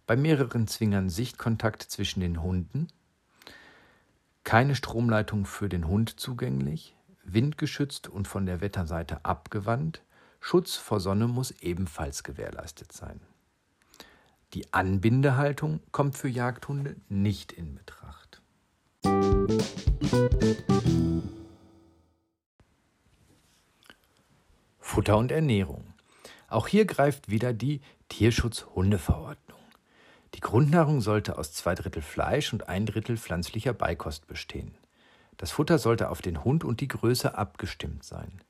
Bei 0.09 0.17
mehreren 0.17 0.67
Zwingern 0.67 1.09
Sichtkontakt 1.09 1.83
zwischen 1.85 2.23
den 2.23 2.43
Hunden. 2.43 2.89
Keine 4.43 4.75
Stromleitung 4.75 5.47
für 5.47 5.69
den 5.69 5.87
Hund 5.87 6.19
zugänglich. 6.19 6.97
Windgeschützt 7.25 8.09
und 8.09 8.29
von 8.29 8.47
der 8.47 8.61
Wetterseite 8.61 9.25
abgewandt. 9.25 10.03
Schutz 10.41 10.77
vor 10.77 11.01
Sonne 11.01 11.29
muss 11.29 11.51
ebenfalls 11.51 12.25
gewährleistet 12.25 12.93
sein. 12.93 13.21
Die 14.55 14.73
Anbindehaltung 14.73 15.81
kommt 15.93 16.17
für 16.17 16.29
Jagdhunde 16.29 16.97
nicht 17.09 17.53
in 17.53 17.75
Betracht. 17.75 18.43
Futter 24.79 25.17
und 25.17 25.33
Ernährung. 25.33 25.95
Auch 26.49 26.69
hier 26.69 26.85
greift 26.85 27.31
wieder 27.31 27.55
die 27.55 27.81
Tierschutz-Hundeverordnung. 28.11 29.59
Die 30.35 30.41
Grundnahrung 30.41 31.01
sollte 31.01 31.39
aus 31.39 31.55
zwei 31.55 31.75
Drittel 31.75 32.03
Fleisch 32.03 32.53
und 32.53 32.69
ein 32.69 32.85
Drittel 32.85 33.17
pflanzlicher 33.17 33.73
Beikost 33.73 34.27
bestehen. 34.27 34.75
Das 35.37 35.51
Futter 35.51 35.79
sollte 35.79 36.11
auf 36.11 36.23
den 36.23 36.45
Hund 36.45 36.65
und 36.65 36.81
die 36.81 36.89
Größe 36.89 37.37
abgestimmt 37.37 38.05
sein. 38.05 38.41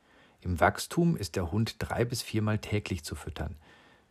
Im 0.40 0.58
Wachstum 0.60 1.16
ist 1.16 1.36
der 1.36 1.52
Hund 1.52 1.76
drei 1.78 2.04
bis 2.04 2.22
viermal 2.22 2.58
täglich 2.58 3.04
zu 3.04 3.14
füttern, 3.14 3.56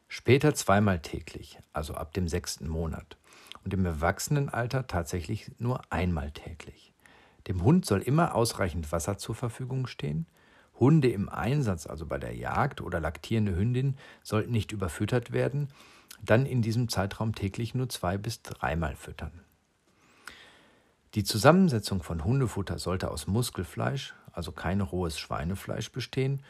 später 0.08 0.56
zweimal 0.56 1.00
täglich, 1.00 1.60
also 1.74 1.94
ab 1.94 2.14
dem 2.14 2.28
sechsten 2.28 2.68
Monat, 2.68 3.18
und 3.64 3.74
im 3.74 3.86
Erwachsenenalter 3.86 4.88
tatsächlich 4.88 5.52
nur 5.60 5.82
einmal 5.90 6.32
täglich. 6.32 6.94
Dem 7.48 7.64
Hund 7.64 7.86
soll 7.86 8.02
immer 8.02 8.36
ausreichend 8.36 8.92
Wasser 8.92 9.18
zur 9.18 9.36
Verfügung 9.36 9.88
stehen, 9.88 10.26
Hunde 10.80 11.10
im 11.10 11.30
Einsatz, 11.30 11.86
also 11.86 12.06
bei 12.06 12.18
der 12.18 12.36
Jagd 12.36 12.82
oder 12.82 13.00
laktierende 13.00 13.56
Hündin, 13.56 13.98
sollten 14.24 14.52
nicht 14.52 14.72
überfüttert 14.72 15.32
werden, 15.32 15.68
dann 16.24 16.46
in 16.46 16.62
diesem 16.62 16.90
Zeitraum 16.90 17.36
täglich 17.36 17.76
nur 17.76 17.90
zwei 17.90 18.18
bis 18.18 18.42
dreimal 18.42 18.96
füttern. 18.96 19.32
Die 21.14 21.26
Zusammensetzung 21.26 22.04
von 22.04 22.24
Hundefutter 22.24 22.80
sollte 22.80 23.12
aus 23.12 23.28
Muskelfleisch, 23.28 24.14
also 24.32 24.54
kein 24.54 24.80
rohes 24.80 25.20
Schweinefleisch 25.20 25.92
bestehen, 25.92 26.42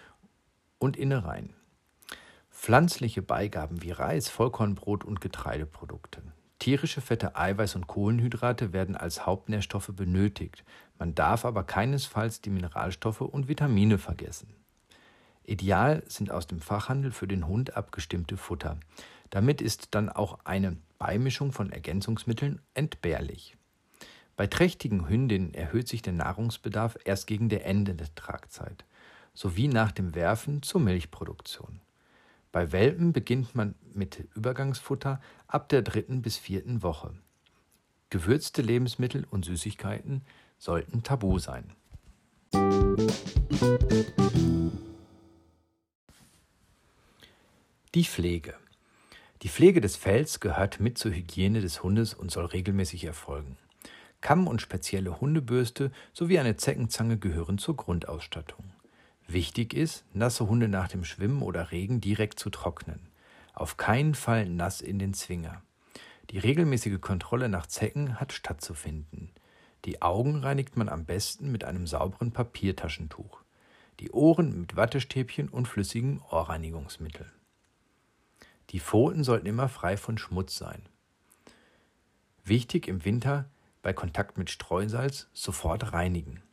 und 0.78 0.98
Innereien. 0.98 1.56
Pflanzliche 2.52 3.24
Beigaben 3.24 3.82
wie 3.82 3.90
Reis, 3.90 4.30
Vollkornbrot 4.30 5.04
und 5.04 5.20
Getreideprodukte. 5.20 6.22
Tierische 6.60 7.02
Fette, 7.02 7.36
Eiweiß 7.36 7.76
und 7.76 7.88
Kohlenhydrate 7.88 8.72
werden 8.72 8.96
als 8.96 9.26
Hauptnährstoffe 9.26 9.94
benötigt. 9.96 10.64
Man 11.00 11.16
darf 11.16 11.44
aber 11.44 11.64
keinesfalls 11.64 12.42
die 12.42 12.52
Mineralstoffe 12.52 13.22
und 13.22 13.48
Vitamine 13.48 13.98
vergessen. 13.98 14.54
Ideal 15.44 16.04
sind 16.06 16.30
aus 16.30 16.46
dem 16.46 16.60
Fachhandel 16.60 17.12
für 17.12 17.28
den 17.28 17.48
Hund 17.48 17.76
abgestimmte 17.76 18.38
Futter. 18.38 18.78
Damit 19.32 19.60
ist 19.60 19.96
dann 19.96 20.10
auch 20.10 20.38
eine 20.44 20.78
Beimischung 21.00 21.52
von 21.52 21.72
Ergänzungsmitteln 21.72 22.62
entbehrlich. 22.76 23.58
Bei 24.42 24.48
trächtigen 24.48 25.08
Hündinnen 25.08 25.54
erhöht 25.54 25.88
sich 25.88 26.02
der 26.02 26.14
Nahrungsbedarf 26.14 26.98
erst 27.06 27.28
gegen 27.28 27.48
der 27.48 27.64
Ende 27.64 27.94
der 27.94 28.08
Tragzeit, 28.16 28.86
sowie 29.36 29.68
nach 29.68 29.92
dem 29.92 30.16
Werfen 30.16 30.64
zur 30.64 30.82
Milchproduktion. 30.82 31.80
Bei 32.52 32.72
Welpen 32.72 33.14
beginnt 33.14 33.54
man 33.54 33.76
mit 33.94 34.28
Übergangsfutter 34.34 35.22
ab 35.46 35.70
der 35.70 35.84
dritten 35.84 36.24
bis 36.24 36.40
vierten 36.40 36.82
Woche. 36.82 37.14
Gewürzte 38.10 38.64
Lebensmittel 38.64 39.28
und 39.30 39.46
Süßigkeiten 39.46 40.24
sollten 40.58 41.04
tabu 41.04 41.38
sein. 41.38 41.76
Die 47.94 48.06
Pflege. 48.06 48.56
Die 49.44 49.50
Pflege 49.50 49.82
des 49.82 49.98
Fells 49.98 50.40
gehört 50.40 50.80
mit 50.80 50.98
zur 50.98 51.12
Hygiene 51.12 51.62
des 51.62 51.84
Hundes 51.84 52.16
und 52.16 52.32
soll 52.32 52.46
regelmäßig 52.46 53.04
erfolgen. 53.04 53.60
Kamm 54.22 54.48
und 54.48 54.62
spezielle 54.62 55.20
Hundebürste 55.20 55.92
sowie 56.14 56.40
eine 56.40 56.56
Zeckenzange 56.56 57.18
gehören 57.18 57.58
zur 57.58 57.76
Grundausstattung. 57.76 58.72
Wichtig 59.28 59.74
ist, 59.74 60.06
nasse 60.14 60.48
Hunde 60.48 60.68
nach 60.68 60.88
dem 60.88 61.04
Schwimmen 61.04 61.42
oder 61.42 61.72
Regen 61.72 62.02
direkt 62.02 62.40
zu 62.40 62.50
trocknen. 62.50 63.10
Auf 63.54 63.78
keinen 63.78 64.16
Fall 64.16 64.48
nass 64.48 64.82
in 64.82 65.00
den 65.00 65.14
Zwinger. 65.14 65.62
Die 66.30 66.38
regelmäßige 66.38 67.02
Kontrolle 67.02 67.50
nach 67.50 67.68
Zecken 67.68 68.20
hat 68.20 68.32
stattzufinden. 68.32 69.32
Die 69.86 70.02
Augen 70.02 70.44
reinigt 70.44 70.78
man 70.78 70.90
am 70.90 71.06
besten 71.06 71.52
mit 71.52 71.64
einem 71.64 71.88
sauberen 71.88 72.32
Papiertaschentuch. 72.32 73.42
Die 74.00 74.12
Ohren 74.12 74.62
mit 74.62 74.76
Wattestäbchen 74.76 75.50
und 75.50 75.68
flüssigem 75.68 76.22
Ohrreinigungsmittel. 76.30 77.32
Die 78.70 78.80
Pfoten 78.80 79.24
sollten 79.24 79.48
immer 79.48 79.68
frei 79.68 79.98
von 79.98 80.18
Schmutz 80.18 80.58
sein. 80.58 80.84
Wichtig 82.44 82.88
im 82.88 83.04
Winter 83.04 83.50
bei 83.82 83.94
Kontakt 83.94 84.38
mit 84.38 84.50
Streusalz 84.50 85.30
sofort 85.34 85.94
reinigen. 85.94 86.44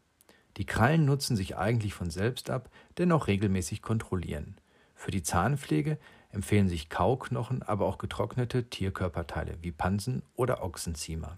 Die 0.56 0.66
Krallen 0.66 1.04
nutzen 1.04 1.36
sich 1.36 1.56
eigentlich 1.56 1.94
von 1.94 2.10
selbst 2.10 2.50
ab, 2.50 2.70
dennoch 2.98 3.28
regelmäßig 3.28 3.82
kontrollieren. 3.82 4.56
Für 4.94 5.12
die 5.12 5.22
Zahnpflege 5.22 5.98
empfehlen 6.30 6.68
sich 6.68 6.88
Kauknochen, 6.88 7.62
aber 7.62 7.86
auch 7.86 7.98
getrocknete 7.98 8.68
Tierkörperteile 8.68 9.58
wie 9.62 9.70
Pansen 9.70 10.22
oder 10.34 10.62
Ochsenziemer. 10.62 11.36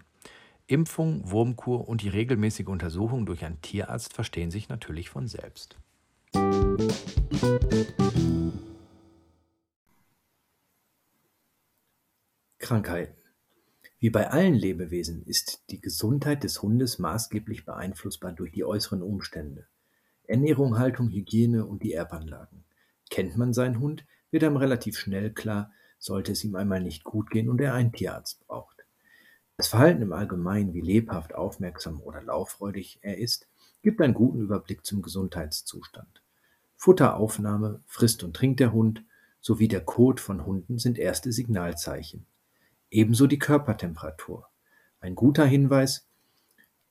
Impfung, 0.67 1.31
Wurmkur 1.31 1.89
und 1.89 2.01
die 2.03 2.09
regelmäßige 2.09 2.69
Untersuchung 2.69 3.27
durch 3.27 3.45
einen 3.45 3.61
Tierarzt 3.61 4.15
verstehen 4.15 4.51
sich 4.51 4.69
natürlich 4.69 5.11
von 5.11 5.27
selbst. 5.29 5.77
Krankheiten 12.59 13.20
wie 14.01 14.09
bei 14.11 14.31
allen 14.31 14.55
Lebewesen 14.55 15.23
ist 15.27 15.63
die 15.69 15.81
Gesundheit 15.81 16.43
des 16.43 16.63
Hundes 16.63 16.99
maßgeblich 16.99 17.67
beeinflussbar 17.67 18.33
durch 18.33 18.51
die 18.51 18.65
äußeren 18.65 19.03
Umstände. 19.03 19.67
Ernährung, 20.25 20.79
Haltung, 20.79 21.11
Hygiene 21.11 21.67
und 21.67 21.83
die 21.83 21.93
Erbanlagen. 21.93 22.65
Kennt 23.11 23.37
man 23.37 23.53
seinen 23.53 23.79
Hund, 23.79 24.07
wird 24.31 24.43
einem 24.43 24.57
relativ 24.57 24.99
schnell 24.99 25.33
klar, 25.33 25.71
sollte 25.99 26.33
es 26.33 26.43
ihm 26.45 26.57
einmal 26.57 26.81
nicht 26.81 27.05
gut 27.05 27.31
gehen 27.31 27.51
und 27.51 27.61
er 27.61 27.75
einen 27.75 27.93
Tierarzt 27.93 28.47
braucht. 28.47 28.87
Das 29.59 29.69
Verhalten 29.69 30.01
im 30.01 30.15
Allgemeinen, 30.15 30.73
wie 30.73 30.81
lebhaft, 30.81 31.35
aufmerksam 31.35 32.01
oder 32.01 32.23
lauffreudig 32.23 33.01
er 33.03 33.19
ist, 33.19 33.51
gibt 33.83 34.01
einen 34.01 34.15
guten 34.15 34.41
Überblick 34.41 34.87
zum 34.87 35.03
Gesundheitszustand. 35.03 36.23
Futteraufnahme, 36.77 37.83
frisst 37.85 38.25
und 38.25 38.35
trinkt 38.35 38.61
der 38.61 38.73
Hund 38.73 39.05
sowie 39.43 39.69
der 39.69 39.83
Kot 39.83 40.21
von 40.21 40.47
Hunden 40.47 40.79
sind 40.79 40.99
erste 40.99 41.33
Signalzeichen. 41.33 42.25
Ebenso 42.91 43.27
die 43.27 43.39
Körpertemperatur. 43.39 44.49
Ein 45.01 45.15
guter 45.15 45.47
Hinweis, 45.47 46.07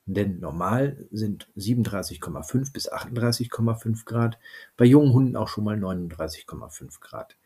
denn 0.06 0.40
normal 0.40 1.08
sind 1.12 1.50
37,5 1.56 2.74
bis 2.74 2.92
38,5 2.92 4.06
Grad, 4.06 4.40
bei 4.78 4.86
jungen 4.86 5.14
Hunden 5.14 5.36
auch 5.36 5.48
schon 5.48 5.66
mal 5.66 5.78
39,5 5.78 7.00
Grad. 7.00 7.38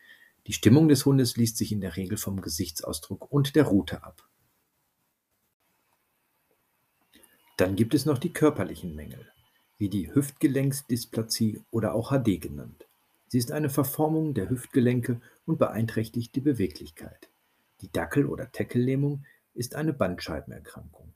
Die 0.46 0.52
Stimmung 0.52 0.88
des 0.88 1.04
Hundes 1.04 1.36
liest 1.36 1.56
sich 1.56 1.72
in 1.72 1.80
der 1.80 1.96
Regel 1.96 2.16
vom 2.16 2.40
Gesichtsausdruck 2.40 3.30
und 3.30 3.56
der 3.56 3.64
Rute 3.64 4.02
ab. 4.02 4.26
Dann 7.56 7.76
gibt 7.76 7.94
es 7.94 8.06
noch 8.06 8.18
die 8.18 8.32
körperlichen 8.32 8.94
Mängel, 8.94 9.30
wie 9.78 9.88
die 9.88 10.14
Hüftgelenksdysplasie 10.14 11.62
oder 11.70 11.94
auch 11.94 12.12
HD 12.12 12.40
genannt. 12.40 12.86
Sie 13.28 13.38
ist 13.38 13.52
eine 13.52 13.68
Verformung 13.68 14.32
der 14.32 14.48
Hüftgelenke 14.48 15.20
und 15.44 15.58
beeinträchtigt 15.58 16.34
die 16.34 16.40
Beweglichkeit. 16.40 17.28
Die 17.84 17.92
Dackel- 17.92 18.24
oder 18.24 18.50
Teckellähmung 18.50 19.26
ist 19.52 19.74
eine 19.74 19.92
Bandscheibenerkrankung. 19.92 21.12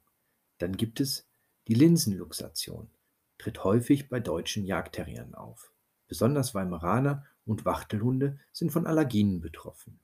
Dann 0.59 0.76
gibt 0.76 1.00
es 1.00 1.26
die 1.66 1.72
Linsenluxation, 1.72 2.90
tritt 3.38 3.64
häufig 3.64 4.11
bei 4.11 4.20
deutschen 4.20 4.66
Jagdterrieren 4.66 5.35
auf. 5.35 5.72
Besonders 6.09 6.54
Weimaraner 6.54 7.24
und 7.46 7.64
Wachtelhunde 7.64 8.38
sind 8.52 8.70
von 8.70 8.87
Allergien 8.87 9.40
betroffen. 9.40 9.98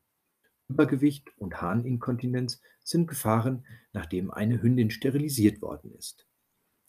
Übergewicht 0.67 1.37
und 1.37 1.61
Harninkontinenz 1.61 2.63
sind 2.83 3.09
Gefahren, 3.09 3.67
nachdem 3.93 4.31
eine 4.31 4.63
Hündin 4.63 4.91
sterilisiert 4.91 5.61
worden 5.61 5.93
ist. 5.93 6.27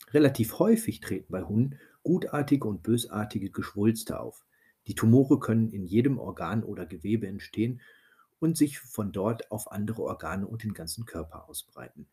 Relativ 0.08 0.58
häufig 0.58 1.00
treten 1.00 1.30
bei 1.30 1.42
Hunden 1.42 1.78
gutartige 2.02 2.66
und 2.66 2.82
bösartige 2.82 3.50
Geschwulste 3.50 4.20
auf. 4.20 4.46
Die 4.86 4.94
Tumore 4.94 5.38
können 5.38 5.68
in 5.68 5.84
jedem 5.84 6.18
Organ 6.18 6.64
oder 6.64 6.86
Gewebe 6.86 7.26
entstehen 7.26 7.82
und 8.38 8.56
sich 8.56 8.78
von 8.78 9.12
dort 9.12 9.50
auf 9.50 9.70
andere 9.70 10.02
Organe 10.02 10.46
und 10.46 10.62
den 10.62 10.74
ganzen 10.74 11.06
Körper 11.06 11.48
ausbreiten. 11.48 12.08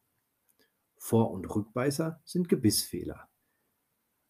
Vor- 0.97 1.31
und 1.31 1.45
Rückbeißer 1.45 2.21
sind 2.23 2.47
Gebissfehler. 2.47 3.29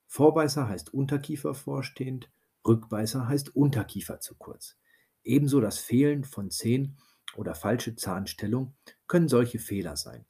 Vorbeißer 0.07 0.67
heißt 0.67 0.93
Unterkiefer 0.93 1.53
vorstehend, 1.53 2.31
Rückbeißer 2.65 3.27
heißt 3.27 3.55
Unterkiefer 3.55 4.19
zu 4.19 4.35
kurz. 4.35 4.77
Ebenso 5.23 5.61
das 5.61 5.79
Fehlen 5.79 6.23
von 6.23 6.51
Zähnen 6.51 6.97
oder 7.35 7.55
falsche 7.55 7.95
Zahnstellung 7.95 8.75
können 9.07 9.27
solche 9.27 9.59
Fehler 9.59 9.95
sein. 9.95 10.25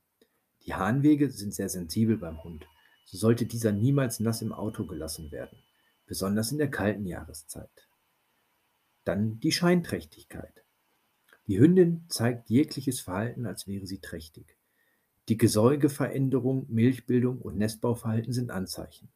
Die 0.65 0.73
Harnwege 0.73 1.29
sind 1.29 1.53
sehr 1.53 1.69
sensibel 1.69 2.17
beim 2.17 2.43
Hund. 2.43 2.65
So 3.05 3.17
sollte 3.17 3.45
dieser 3.45 3.71
niemals 3.71 4.19
nass 4.19 4.41
im 4.41 4.53
Auto 4.53 4.85
gelassen 4.85 5.31
werden, 5.31 5.57
besonders 6.05 6.51
in 6.51 6.57
der 6.57 6.71
kalten 6.71 7.05
Jahreszeit. 7.05 7.89
Dann 9.03 9.39
die 9.39 9.51
Scheinträchtigkeit. 9.51 10.62
Die 11.47 11.59
Hündin 11.59 12.05
zeigt 12.07 12.49
jegliches 12.49 13.01
Verhalten, 13.01 13.45
als 13.45 13.67
wäre 13.67 13.85
sie 13.85 13.99
trächtig. 13.99 14.57
Die 15.29 15.37
Gesäugeveränderung, 15.37 16.65
Milchbildung 16.69 17.39
und 17.39 17.57
Nestbauverhalten 17.57 18.33
sind 18.33 18.51
Anzeichen. 18.51 19.09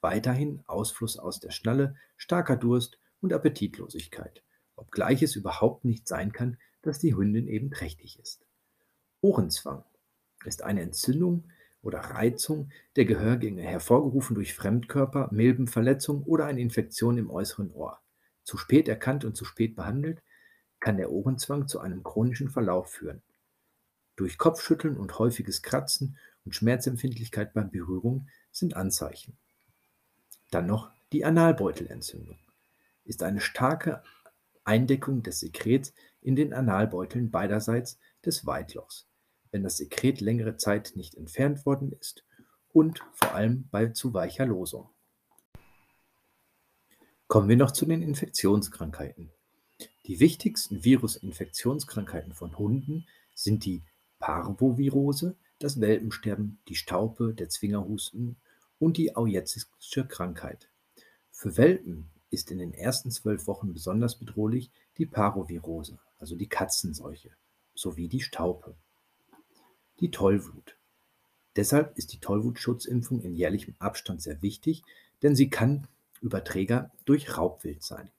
Weiterhin 0.00 0.62
Ausfluss 0.66 1.18
aus 1.18 1.40
der 1.40 1.50
Schnalle, 1.50 1.96
starker 2.16 2.56
Durst 2.56 2.98
und 3.20 3.32
Appetitlosigkeit, 3.32 4.42
obgleich 4.76 5.22
es 5.22 5.34
überhaupt 5.34 5.84
nicht 5.84 6.06
sein 6.06 6.32
kann, 6.32 6.58
dass 6.82 7.00
die 7.00 7.16
Hündin 7.16 7.48
eben 7.48 7.70
trächtig 7.70 8.18
ist. 8.20 8.46
Ohrenzwang 9.20 9.84
ist 10.44 10.62
eine 10.62 10.82
Entzündung 10.82 11.44
oder 11.82 11.98
Reizung 11.98 12.70
der 12.94 13.04
Gehörgänge, 13.04 13.62
hervorgerufen 13.62 14.34
durch 14.34 14.54
Fremdkörper, 14.54 15.28
Milbenverletzung 15.32 16.22
oder 16.22 16.46
eine 16.46 16.60
Infektion 16.60 17.18
im 17.18 17.30
äußeren 17.30 17.72
Ohr. 17.72 18.00
Zu 18.44 18.56
spät 18.56 18.88
erkannt 18.88 19.24
und 19.24 19.36
zu 19.36 19.44
spät 19.44 19.74
behandelt, 19.74 20.22
kann 20.80 20.96
der 20.96 21.10
Ohrenzwang 21.10 21.68
zu 21.68 21.80
einem 21.80 22.02
chronischen 22.02 22.50
Verlauf 22.50 22.90
führen. 22.90 23.22
Durch 24.16 24.38
Kopfschütteln 24.38 24.96
und 24.96 25.18
häufiges 25.18 25.62
Kratzen 25.62 26.16
und 26.44 26.54
Schmerzempfindlichkeit 26.54 27.52
beim 27.52 27.70
Berührung 27.70 28.28
sind 28.50 28.74
Anzeichen. 28.74 29.36
Dann 30.50 30.66
noch 30.66 30.90
die 31.12 31.24
Analbeutelentzündung. 31.24 32.38
Ist 33.04 33.22
eine 33.22 33.40
starke 33.40 34.02
Eindeckung 34.64 35.22
des 35.22 35.40
Sekrets 35.40 35.92
in 36.20 36.34
den 36.34 36.52
Analbeuteln 36.52 37.30
beiderseits 37.30 37.98
des 38.24 38.46
Weitlochs, 38.46 39.06
wenn 39.50 39.62
das 39.62 39.76
Sekret 39.76 40.20
längere 40.20 40.56
Zeit 40.56 40.92
nicht 40.96 41.14
entfernt 41.14 41.64
worden 41.66 41.92
ist 41.92 42.24
und 42.72 43.04
vor 43.12 43.34
allem 43.34 43.68
bei 43.70 43.88
zu 43.88 44.12
weicher 44.12 44.46
Losung. 44.46 44.90
Kommen 47.28 47.48
wir 47.48 47.56
noch 47.56 47.70
zu 47.70 47.86
den 47.86 48.02
Infektionskrankheiten. 48.02 49.32
Die 50.06 50.20
wichtigsten 50.20 50.84
Virusinfektionskrankheiten 50.84 52.32
von 52.32 52.56
Hunden 52.56 53.08
sind 53.34 53.64
die 53.64 53.82
Parvovirose, 54.20 55.36
das 55.58 55.80
Welpensterben, 55.80 56.60
die 56.68 56.76
Staupe, 56.76 57.34
der 57.34 57.48
Zwingerhusten 57.48 58.36
und 58.78 58.98
die 58.98 59.16
Aujetzische 59.16 60.06
Krankheit. 60.06 60.68
Für 61.32 61.56
Welpen 61.56 62.08
ist 62.30 62.52
in 62.52 62.58
den 62.58 62.72
ersten 62.72 63.10
zwölf 63.10 63.48
Wochen 63.48 63.72
besonders 63.72 64.16
bedrohlich 64.16 64.70
die 64.96 65.06
Parvovirose, 65.06 65.98
also 66.18 66.36
die 66.36 66.48
Katzenseuche, 66.48 67.30
sowie 67.74 68.06
die 68.06 68.20
Staupe. 68.20 68.76
Die 69.98 70.12
Tollwut. 70.12 70.76
Deshalb 71.56 71.98
ist 71.98 72.12
die 72.12 72.20
Tollwutschutzimpfung 72.20 73.22
in 73.22 73.34
jährlichem 73.34 73.74
Abstand 73.80 74.22
sehr 74.22 74.40
wichtig, 74.40 74.84
denn 75.22 75.34
sie 75.34 75.50
kann 75.50 75.88
Überträger 76.20 76.92
durch 77.06 77.36
Raubwild 77.36 77.82
sein. 77.82 78.10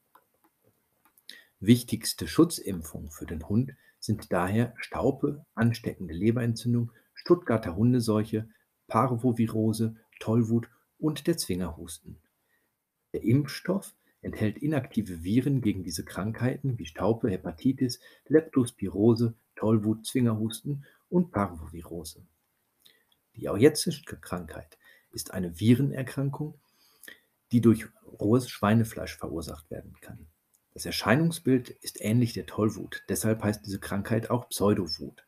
Wichtigste 1.60 2.28
Schutzimpfungen 2.28 3.10
für 3.10 3.26
den 3.26 3.50
Hund 3.50 3.74
sind 4.00 4.32
daher 4.32 4.76
Staupe, 4.78 5.44
ansteckende 5.56 6.14
Leberentzündung, 6.14 6.92
Stuttgarter 7.16 7.76
Hundeseuche, 7.76 8.48
Parvovirose, 8.86 9.96
Tollwut 10.20 10.70
und 11.00 11.26
der 11.26 11.38
Zwingerhusten. 11.38 12.22
Der 13.14 13.24
Impfstoff 13.24 13.96
enthält 14.22 14.60
inaktive 14.60 15.24
Viren 15.24 15.62
gegen 15.62 15.84
diese 15.84 16.06
Krankheiten 16.06 16.78
wie 16.78 16.86
Staupe, 16.86 17.30
Hepatitis, 17.30 18.00
Leptospirose, 18.28 19.34
Tollwut, 19.56 20.06
Zwingerhusten 20.06 20.86
und 21.10 21.32
Parvovirose. 21.32 22.24
Die 23.36 23.50
Aujetzische 23.50 24.18
Krankheit 24.18 24.78
ist 25.12 25.32
eine 25.32 25.60
Virenerkrankung, 25.60 26.60
die 27.52 27.62
durch 27.62 27.88
rohes 28.20 28.48
Schweinefleisch 28.48 29.18
verursacht 29.18 29.72
werden 29.72 29.96
kann. 30.02 30.28
Das 30.78 30.86
Erscheinungsbild 30.86 31.72
ist 31.72 32.00
ähnlich 32.02 32.34
der 32.34 32.46
Tollwut, 32.46 33.04
deshalb 33.10 33.42
heißt 33.42 33.66
diese 33.66 33.80
Krankheit 33.80 34.30
auch 34.30 34.48
Pseudowut. 34.50 35.26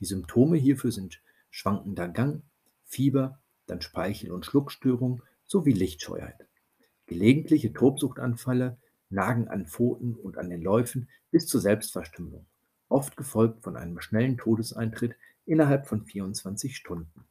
Die 0.00 0.04
Symptome 0.04 0.58
hierfür 0.58 0.92
sind 0.92 1.22
schwankender 1.48 2.08
Gang, 2.08 2.42
Fieber, 2.84 3.40
dann 3.64 3.80
Speichel- 3.80 4.32
und 4.32 4.44
Schluckstörung 4.44 5.22
sowie 5.46 5.72
Lichtscheuheit. 5.72 6.46
Gelegentliche 7.06 7.72
Tobsuchtanfälle 7.72 8.76
nagen 9.08 9.48
an 9.48 9.66
Pfoten 9.66 10.14
und 10.14 10.36
an 10.36 10.50
den 10.50 10.60
Läufen 10.60 11.08
bis 11.30 11.46
zur 11.46 11.62
Selbstverstümmelung, 11.62 12.44
oft 12.90 13.16
gefolgt 13.16 13.64
von 13.64 13.78
einem 13.78 13.98
schnellen 13.98 14.36
Todeseintritt 14.36 15.16
innerhalb 15.46 15.86
von 15.86 16.04
24 16.04 16.76
Stunden. 16.76 17.24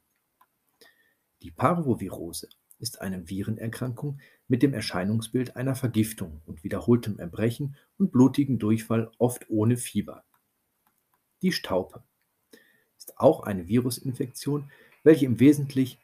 Die 1.42 1.52
Parvovirose 1.52 2.48
ist 2.82 3.00
eine 3.00 3.30
Virenerkrankung 3.30 4.18
mit 4.48 4.62
dem 4.62 4.74
Erscheinungsbild 4.74 5.56
einer 5.56 5.76
Vergiftung 5.76 6.42
und 6.44 6.64
wiederholtem 6.64 7.18
Erbrechen 7.18 7.76
und 7.96 8.10
blutigem 8.10 8.58
Durchfall, 8.58 9.10
oft 9.18 9.48
ohne 9.48 9.76
Fieber. 9.76 10.24
Die 11.40 11.52
Staupe 11.52 12.02
ist 12.98 13.18
auch 13.18 13.44
eine 13.44 13.68
Virusinfektion, 13.68 14.70
welche 15.04 15.26
im 15.26 15.40
Wesentlichen 15.40 15.98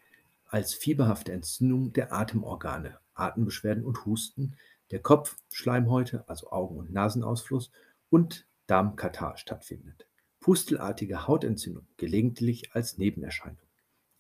als 0.46 0.72
fieberhafte 0.72 1.32
Entzündung 1.32 1.92
der 1.92 2.12
Atemorgane, 2.12 2.98
Atembeschwerden 3.14 3.84
und 3.84 4.06
Husten, 4.06 4.56
der 4.90 5.00
Kopfschleimhäute, 5.00 6.24
also 6.28 6.50
Augen- 6.50 6.78
und 6.78 6.92
Nasenausfluss 6.92 7.70
und 8.08 8.46
Darmkatar 8.66 9.36
stattfindet. 9.36 10.06
Pustelartige 10.40 11.26
Hautentzündung 11.26 11.86
gelegentlich 11.96 12.74
als 12.74 12.96
Nebenerscheinung. 12.98 13.58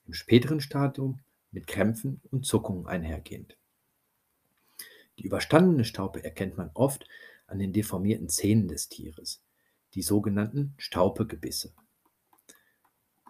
Im 0.06 0.12
späteren 0.12 0.60
Stadium 0.60 1.20
mit 1.50 1.66
Krämpfen 1.66 2.20
und 2.30 2.46
Zuckungen 2.46 2.86
einhergehend. 2.86 3.56
Die 5.18 5.24
überstandene 5.24 5.84
Staupe 5.84 6.22
erkennt 6.22 6.56
man 6.56 6.70
oft 6.74 7.06
an 7.46 7.58
den 7.58 7.72
deformierten 7.72 8.28
Zähnen 8.28 8.68
des 8.68 8.88
Tieres, 8.88 9.42
die 9.94 10.02
sogenannten 10.02 10.74
Staupegebisse. 10.76 11.72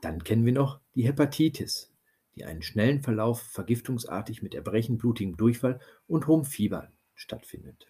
Dann 0.02 0.22
kennen 0.22 0.44
wir 0.44 0.52
noch 0.52 0.80
die 0.94 1.06
Hepatitis, 1.06 1.92
die 2.34 2.44
einen 2.44 2.62
schnellen 2.62 3.00
Verlauf 3.00 3.42
vergiftungsartig 3.42 4.42
mit 4.42 4.54
Erbrechen, 4.54 4.98
blutigem 4.98 5.36
Durchfall 5.36 5.80
und 6.06 6.26
hohem 6.26 6.44
Fieber 6.44 6.92
stattfindet. 7.14 7.86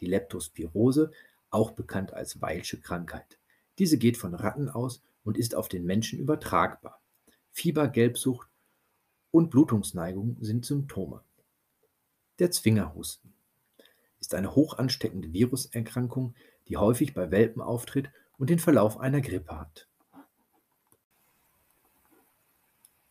Die 0.00 0.06
Leptospirose, 0.06 1.10
auch 1.50 1.72
bekannt 1.72 2.12
als 2.12 2.40
Weilsche 2.40 2.80
Krankheit. 2.80 3.38
Diese 3.78 3.98
geht 3.98 4.16
von 4.16 4.34
Ratten 4.34 4.68
aus 4.68 5.02
und 5.24 5.38
ist 5.38 5.54
auf 5.54 5.68
den 5.68 5.84
Menschen 5.84 6.18
übertragbar. 6.18 7.00
Fieber, 7.50 7.88
Gelbsucht 7.88 8.49
und 9.30 9.50
Blutungsneigung 9.50 10.36
sind 10.40 10.64
Symptome. 10.64 11.22
Der 12.38 12.50
Zwingerhusten 12.50 13.32
ist 14.20 14.34
eine 14.34 14.54
hoch 14.54 14.78
ansteckende 14.78 15.32
Viruserkrankung, 15.32 16.34
die 16.68 16.76
häufig 16.76 17.14
bei 17.14 17.30
Welpen 17.30 17.62
auftritt 17.62 18.10
und 18.38 18.50
den 18.50 18.58
Verlauf 18.58 18.98
einer 18.98 19.20
Grippe 19.20 19.58
hat. 19.58 19.88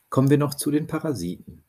Kommen 0.09 0.29
wir 0.29 0.37
noch 0.37 0.55
zu 0.55 0.71
den 0.71 0.87
Parasiten. 0.87 1.63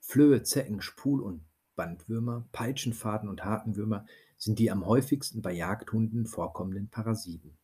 Flöhe, 0.00 0.42
Zecken, 0.42 0.80
Spul- 0.80 1.20
und 1.20 1.42
Bandwürmer, 1.74 2.46
Peitschenfaden 2.52 3.28
und 3.28 3.44
Hakenwürmer 3.44 4.06
sind 4.38 4.58
die 4.58 4.70
am 4.70 4.86
häufigsten 4.86 5.42
bei 5.42 5.52
Jagdhunden 5.52 6.26
vorkommenden 6.26 6.88
Parasiten. 6.88 7.56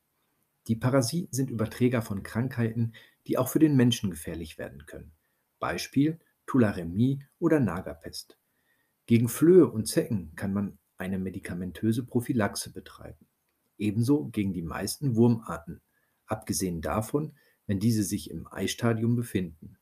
Die 0.67 0.77
Parasiten 0.77 1.33
sind 1.33 1.51
Überträger 1.51 2.03
von 2.03 2.23
Krankheiten, 2.23 2.93
die 3.27 3.39
auch 3.39 3.49
für 3.49 3.59
den 3.59 3.75
Menschen 3.75 4.11
gefährlich 4.11 4.59
werden 4.59 4.87
können. 4.87 5.13
Beispiel 5.62 6.18
Tularemie 6.44 7.25
oder 7.38 7.61
Nagerpest. 7.61 8.37
Gegen 9.07 9.29
Flöhe 9.29 9.70
und 9.70 9.87
Zecken 9.87 10.35
kann 10.35 10.53
man 10.53 10.77
eine 10.96 11.20
medikamentöse 11.20 12.05
Prophylaxe 12.05 12.72
betreiben. 12.72 13.29
Ebenso 13.79 14.27
gegen 14.31 14.53
die 14.53 14.62
meisten 14.62 15.14
Wurmarten, 15.14 15.81
abgesehen 16.27 16.81
davon, 16.81 17.35
wenn 17.68 17.79
diese 17.79 18.03
sich 18.03 18.29
im 18.29 18.53
Eistadium 18.53 19.14
befinden. 19.14 19.79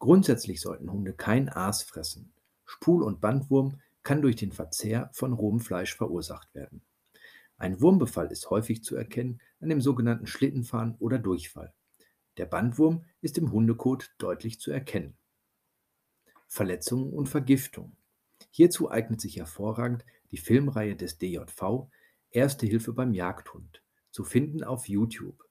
Grundsätzlich 0.00 0.60
sollten 0.60 0.90
Hunde 0.90 1.12
kein 1.12 1.48
Aas 1.48 1.84
fressen. 1.84 2.32
Spul- 2.64 3.04
und 3.04 3.20
Bandwurm 3.20 3.80
kann 4.02 4.22
durch 4.22 4.34
den 4.34 4.50
Verzehr 4.50 5.08
von 5.12 5.32
rohem 5.32 5.60
Fleisch 5.60 5.94
verursacht 5.94 6.52
werden. 6.52 6.82
Ein 7.58 7.80
Wurmbefall 7.80 8.32
ist 8.32 8.50
häufig 8.50 8.82
zu 8.82 8.96
erkennen 8.96 9.40
an 9.60 9.68
dem 9.68 9.80
sogenannten 9.80 10.26
Schlittenfahren 10.26 10.96
oder 10.98 11.20
Durchfall. 11.20 11.72
Der 12.36 12.46
Bandwurm 12.46 13.04
ist 13.20 13.38
im 13.38 13.52
Hundekot 13.52 14.10
deutlich 14.18 14.60
zu 14.60 14.70
erkennen. 14.70 15.16
Verletzungen 16.46 17.12
und 17.12 17.28
Vergiftung. 17.28 17.96
Hierzu 18.50 18.90
eignet 18.90 19.20
sich 19.20 19.36
hervorragend 19.36 20.04
die 20.30 20.38
Filmreihe 20.38 20.96
des 20.96 21.18
DJV 21.18 21.88
Erste 22.32 22.64
Hilfe 22.64 22.92
beim 22.92 23.12
Jagdhund, 23.12 23.82
zu 24.12 24.22
finden 24.22 24.62
auf 24.62 24.88
YouTube. 24.88 25.44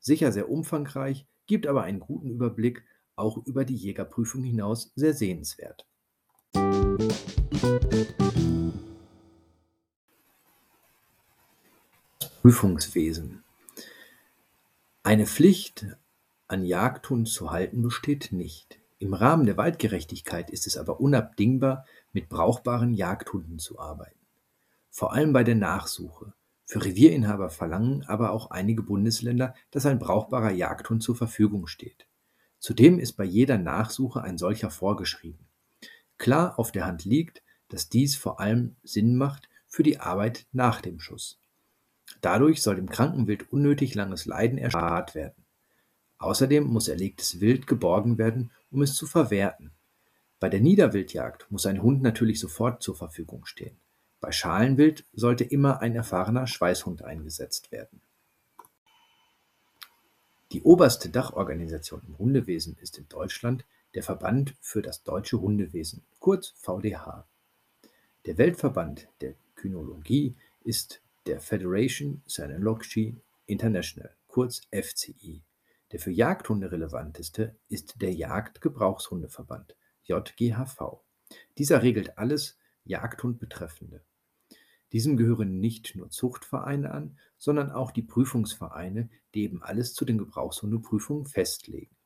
Sicher 0.00 0.32
sehr 0.32 0.50
umfangreich, 0.50 1.26
gibt 1.46 1.66
aber 1.66 1.82
einen 1.84 2.00
guten 2.00 2.30
Überblick 2.30 2.84
auch 3.16 3.38
über 3.46 3.64
die 3.64 3.76
Jägerprüfung 3.76 4.42
hinaus 4.42 4.92
sehr 4.96 5.14
sehenswert. 5.14 5.86
Prüfungswesen 12.42 13.43
Eine 15.06 15.26
Pflicht, 15.26 15.86
an 16.48 16.64
Jagdhund 16.64 17.28
zu 17.28 17.50
halten, 17.50 17.82
besteht 17.82 18.32
nicht. 18.32 18.80
Im 18.98 19.12
Rahmen 19.12 19.44
der 19.44 19.58
Waldgerechtigkeit 19.58 20.48
ist 20.48 20.66
es 20.66 20.78
aber 20.78 20.98
unabdingbar, 20.98 21.84
mit 22.14 22.30
brauchbaren 22.30 22.94
Jagdhunden 22.94 23.58
zu 23.58 23.78
arbeiten. 23.78 24.26
Vor 24.88 25.12
allem 25.12 25.34
bei 25.34 25.44
der 25.44 25.56
Nachsuche. 25.56 26.32
Für 26.64 26.86
Revierinhaber 26.86 27.50
verlangen 27.50 28.04
aber 28.04 28.30
auch 28.30 28.50
einige 28.50 28.82
Bundesländer, 28.82 29.54
dass 29.70 29.84
ein 29.84 29.98
brauchbarer 29.98 30.52
Jagdhund 30.52 31.02
zur 31.02 31.16
Verfügung 31.16 31.66
steht. 31.66 32.06
Zudem 32.58 32.98
ist 32.98 33.12
bei 33.12 33.24
jeder 33.24 33.58
Nachsuche 33.58 34.22
ein 34.22 34.38
solcher 34.38 34.70
vorgeschrieben. 34.70 35.46
Klar 36.16 36.58
auf 36.58 36.72
der 36.72 36.86
Hand 36.86 37.04
liegt, 37.04 37.42
dass 37.68 37.90
dies 37.90 38.16
vor 38.16 38.40
allem 38.40 38.76
Sinn 38.82 39.16
macht 39.16 39.50
für 39.66 39.82
die 39.82 40.00
Arbeit 40.00 40.46
nach 40.52 40.80
dem 40.80 40.98
Schuss. 40.98 41.43
Dadurch 42.24 42.62
soll 42.62 42.76
dem 42.76 42.88
Krankenwild 42.88 43.52
unnötig 43.52 43.94
langes 43.94 44.24
Leiden 44.24 44.56
erspart 44.56 45.14
werden. 45.14 45.44
Außerdem 46.16 46.64
muss 46.64 46.88
erlegtes 46.88 47.40
Wild 47.40 47.66
geborgen 47.66 48.16
werden, 48.16 48.50
um 48.70 48.80
es 48.80 48.94
zu 48.94 49.06
verwerten. 49.06 49.72
Bei 50.40 50.48
der 50.48 50.60
Niederwildjagd 50.60 51.50
muss 51.50 51.66
ein 51.66 51.82
Hund 51.82 52.00
natürlich 52.00 52.40
sofort 52.40 52.82
zur 52.82 52.96
Verfügung 52.96 53.44
stehen. 53.44 53.76
Bei 54.20 54.32
Schalenwild 54.32 55.04
sollte 55.12 55.44
immer 55.44 55.82
ein 55.82 55.94
erfahrener 55.94 56.46
Schweißhund 56.46 57.02
eingesetzt 57.02 57.70
werden. 57.72 58.00
Die 60.52 60.62
oberste 60.62 61.10
Dachorganisation 61.10 62.00
im 62.08 62.16
Hundewesen 62.16 62.78
ist 62.80 62.96
in 62.96 63.06
Deutschland 63.10 63.66
der 63.94 64.02
Verband 64.02 64.54
für 64.62 64.80
das 64.80 65.02
deutsche 65.02 65.42
Hundewesen, 65.42 66.02
kurz 66.20 66.54
VDH. 66.56 67.26
Der 68.24 68.38
Weltverband 68.38 69.08
der 69.20 69.34
Kynologie 69.56 70.34
ist 70.64 71.02
der 71.26 71.40
Federation 71.40 72.22
Cynology 72.28 73.16
International, 73.46 74.14
kurz 74.26 74.62
FCI. 74.70 75.42
Der 75.92 76.00
für 76.00 76.10
Jagdhunde 76.10 76.70
relevanteste 76.70 77.56
ist 77.68 78.00
der 78.00 78.12
Jagdgebrauchshundeverband, 78.12 79.76
JGHV. 80.04 81.00
Dieser 81.56 81.82
regelt 81.82 82.18
alles 82.18 82.58
Jagdhund 82.84 83.38
betreffende. 83.38 84.02
Diesem 84.92 85.16
gehören 85.16 85.60
nicht 85.60 85.96
nur 85.96 86.10
Zuchtvereine 86.10 86.90
an, 86.90 87.18
sondern 87.38 87.72
auch 87.72 87.90
die 87.90 88.02
Prüfungsvereine, 88.02 89.08
die 89.34 89.44
eben 89.44 89.62
alles 89.62 89.94
zu 89.94 90.04
den 90.04 90.18
Gebrauchshundeprüfungen 90.18 91.26
festlegen. 91.26 91.96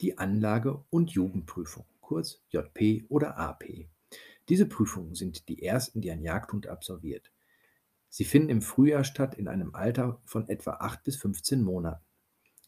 Die 0.00 0.18
Anlage- 0.18 0.84
und 0.90 1.12
Jugendprüfung, 1.12 1.86
kurz 2.00 2.42
JP 2.50 3.06
oder 3.08 3.38
AP. 3.38 3.88
Diese 4.48 4.66
Prüfungen 4.66 5.14
sind 5.14 5.48
die 5.48 5.62
ersten, 5.62 6.00
die 6.00 6.10
ein 6.10 6.22
Jagdhund 6.22 6.66
absolviert. 6.66 7.30
Sie 8.12 8.26
finden 8.26 8.50
im 8.50 8.60
Frühjahr 8.60 9.04
statt 9.04 9.34
in 9.34 9.48
einem 9.48 9.74
Alter 9.74 10.20
von 10.26 10.46
etwa 10.48 10.72
8 10.72 11.02
bis 11.02 11.16
15 11.16 11.62
Monaten. 11.62 12.04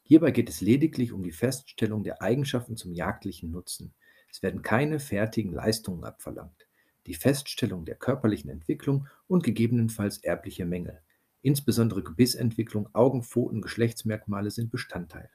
Hierbei 0.03 0.31
geht 0.31 0.49
es 0.49 0.63
lediglich 0.63 1.13
um 1.13 1.23
die 1.23 1.33
Feststellung 1.33 2.03
der 2.03 2.23
Eigenschaften 2.23 2.77
zum 2.79 2.95
jagdlichen 2.95 3.51
Nutzen. 3.51 3.93
Es 4.31 4.43
werden 4.43 4.63
keine 4.63 4.99
fertigen 4.99 5.53
Leistungen 5.53 6.05
abverlangt 6.05 6.67
die 7.07 7.15
Feststellung 7.15 7.85
der 7.85 7.97
körperlichen 7.97 8.51
Entwicklung 8.51 9.07
und 9.27 9.45
gegebenenfalls 9.45 10.19
erbliche 10.19 10.65
Mängel. 10.65 11.03
Insbesondere 11.43 12.03
Gebissentwicklung, 12.03 12.89
Augen, 12.95 13.23
Pfoten, 13.23 13.61
Geschlechtsmerkmale 13.61 14.51
sind 14.51 14.71
Bestandteil. 14.71 15.31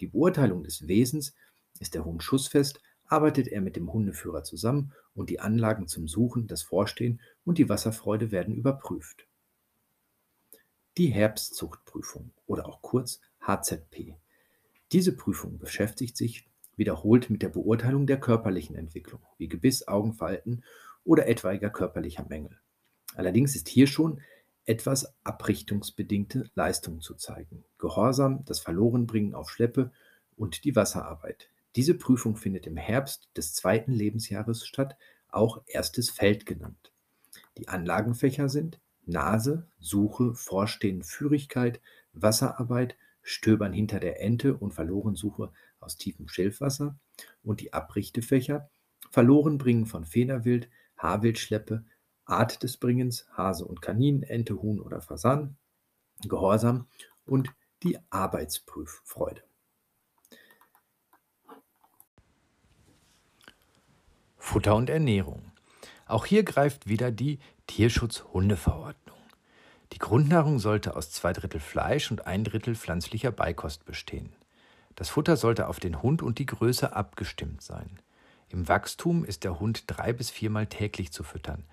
Die 0.00 0.06
Beurteilung 0.06 0.62
des 0.62 0.88
Wesens 0.88 1.34
ist 1.78 1.94
der 1.94 2.04
Hund 2.04 2.22
schussfest, 2.22 2.80
arbeitet 3.08 3.48
er 3.48 3.60
mit 3.60 3.76
dem 3.76 3.92
Hundeführer 3.92 4.44
zusammen 4.44 4.92
und 5.14 5.30
die 5.30 5.40
Anlagen 5.40 5.88
zum 5.88 6.08
Suchen, 6.08 6.46
das 6.46 6.62
Vorstehen 6.62 7.20
und 7.44 7.58
die 7.58 7.68
Wasserfreude 7.68 8.30
werden 8.30 8.54
überprüft. 8.54 9.26
Die 10.96 11.08
Herbstzuchtprüfung 11.08 12.30
oder 12.46 12.66
auch 12.66 12.82
kurz 12.82 13.20
HZP. 13.40 14.16
Diese 14.92 15.16
Prüfung 15.16 15.58
beschäftigt 15.58 16.16
sich 16.16 16.48
wiederholt 16.76 17.30
mit 17.30 17.42
der 17.42 17.48
Beurteilung 17.48 18.06
der 18.06 18.20
körperlichen 18.20 18.76
Entwicklung, 18.76 19.20
wie 19.38 19.48
Gebiss, 19.48 19.88
Augenfalten 19.88 20.62
oder 21.04 21.26
etwaiger 21.26 21.70
körperlicher 21.70 22.26
Mängel. 22.28 22.58
Allerdings 23.14 23.56
ist 23.56 23.68
hier 23.68 23.86
schon 23.86 24.20
etwas 24.64 25.14
abrichtungsbedingte 25.24 26.50
Leistung 26.54 27.00
zu 27.00 27.14
zeigen. 27.14 27.64
Gehorsam, 27.78 28.44
das 28.44 28.60
Verlorenbringen 28.60 29.34
auf 29.34 29.50
Schleppe 29.50 29.92
und 30.36 30.64
die 30.64 30.76
Wasserarbeit. 30.76 31.48
Diese 31.76 31.94
Prüfung 31.94 32.36
findet 32.36 32.66
im 32.66 32.76
Herbst 32.76 33.28
des 33.36 33.52
zweiten 33.52 33.92
Lebensjahres 33.92 34.66
statt, 34.66 34.96
auch 35.28 35.62
erstes 35.66 36.08
Feld 36.08 36.46
genannt. 36.46 36.92
Die 37.58 37.68
Anlagenfächer 37.68 38.48
sind 38.48 38.80
Nase, 39.04 39.68
Suche, 39.78 40.34
Vorstehen, 40.34 41.02
Führigkeit, 41.02 41.80
Wasserarbeit, 42.14 42.96
Stöbern 43.22 43.72
hinter 43.72 44.00
der 44.00 44.22
Ente 44.22 44.56
und 44.56 44.72
Verlorensuche 44.72 45.52
aus 45.78 45.96
tiefem 45.96 46.28
Schilfwasser 46.28 46.98
und 47.42 47.60
die 47.60 47.72
Abrichtefächer 47.72 48.70
Verlorenbringen 49.10 49.86
von 49.86 50.04
Federwild, 50.04 50.68
Haarwildschleppe, 50.96 51.84
Art 52.24 52.62
des 52.62 52.76
Bringens, 52.76 53.28
Hase 53.32 53.64
und 53.64 53.82
Kanin, 53.82 54.22
Ente, 54.22 54.60
Huhn 54.60 54.80
oder 54.80 55.00
Fasan, 55.00 55.56
Gehorsam 56.22 56.88
und 57.24 57.50
die 57.82 57.98
Arbeitsprüffreude. 58.10 59.42
Futter 64.46 64.76
und 64.76 64.88
Ernährung. 64.88 65.42
Auch 66.06 66.24
hier 66.24 66.44
greift 66.44 66.88
wieder 66.88 67.10
die 67.10 67.40
Tierschutz-Hundeverordnung. 67.66 69.16
Die 69.92 69.98
Grundnahrung 69.98 70.60
sollte 70.60 70.94
aus 70.94 71.10
zwei 71.10 71.32
Drittel 71.32 71.58
Fleisch 71.58 72.12
und 72.12 72.28
ein 72.28 72.44
Drittel 72.44 72.76
pflanzlicher 72.76 73.32
Beikost 73.32 73.84
bestehen. 73.84 74.32
Das 74.94 75.08
Futter 75.08 75.36
sollte 75.36 75.66
auf 75.66 75.80
den 75.80 76.00
Hund 76.00 76.22
und 76.22 76.38
die 76.38 76.46
Größe 76.46 76.94
abgestimmt 76.94 77.60
sein. 77.60 77.98
Im 78.48 78.68
Wachstum 78.68 79.24
ist 79.24 79.42
der 79.42 79.58
Hund 79.58 79.82
drei 79.88 80.12
bis 80.12 80.30
viermal 80.30 80.68
täglich 80.68 81.12
zu 81.12 81.24
füttern, 81.24 81.64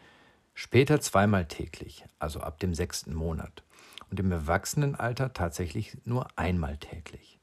später 0.56 1.00
zweimal 1.00 1.46
täglich, 1.46 2.04
also 2.18 2.40
ab 2.40 2.60
dem 2.60 2.74
sechsten 2.74 3.14
Monat, 3.14 3.64
und 4.10 4.20
im 4.20 4.32
Erwachsenenalter 4.32 5.32
tatsächlich 5.32 5.96
nur 6.06 6.26
einmal 6.36 6.78
täglich. 6.78 7.40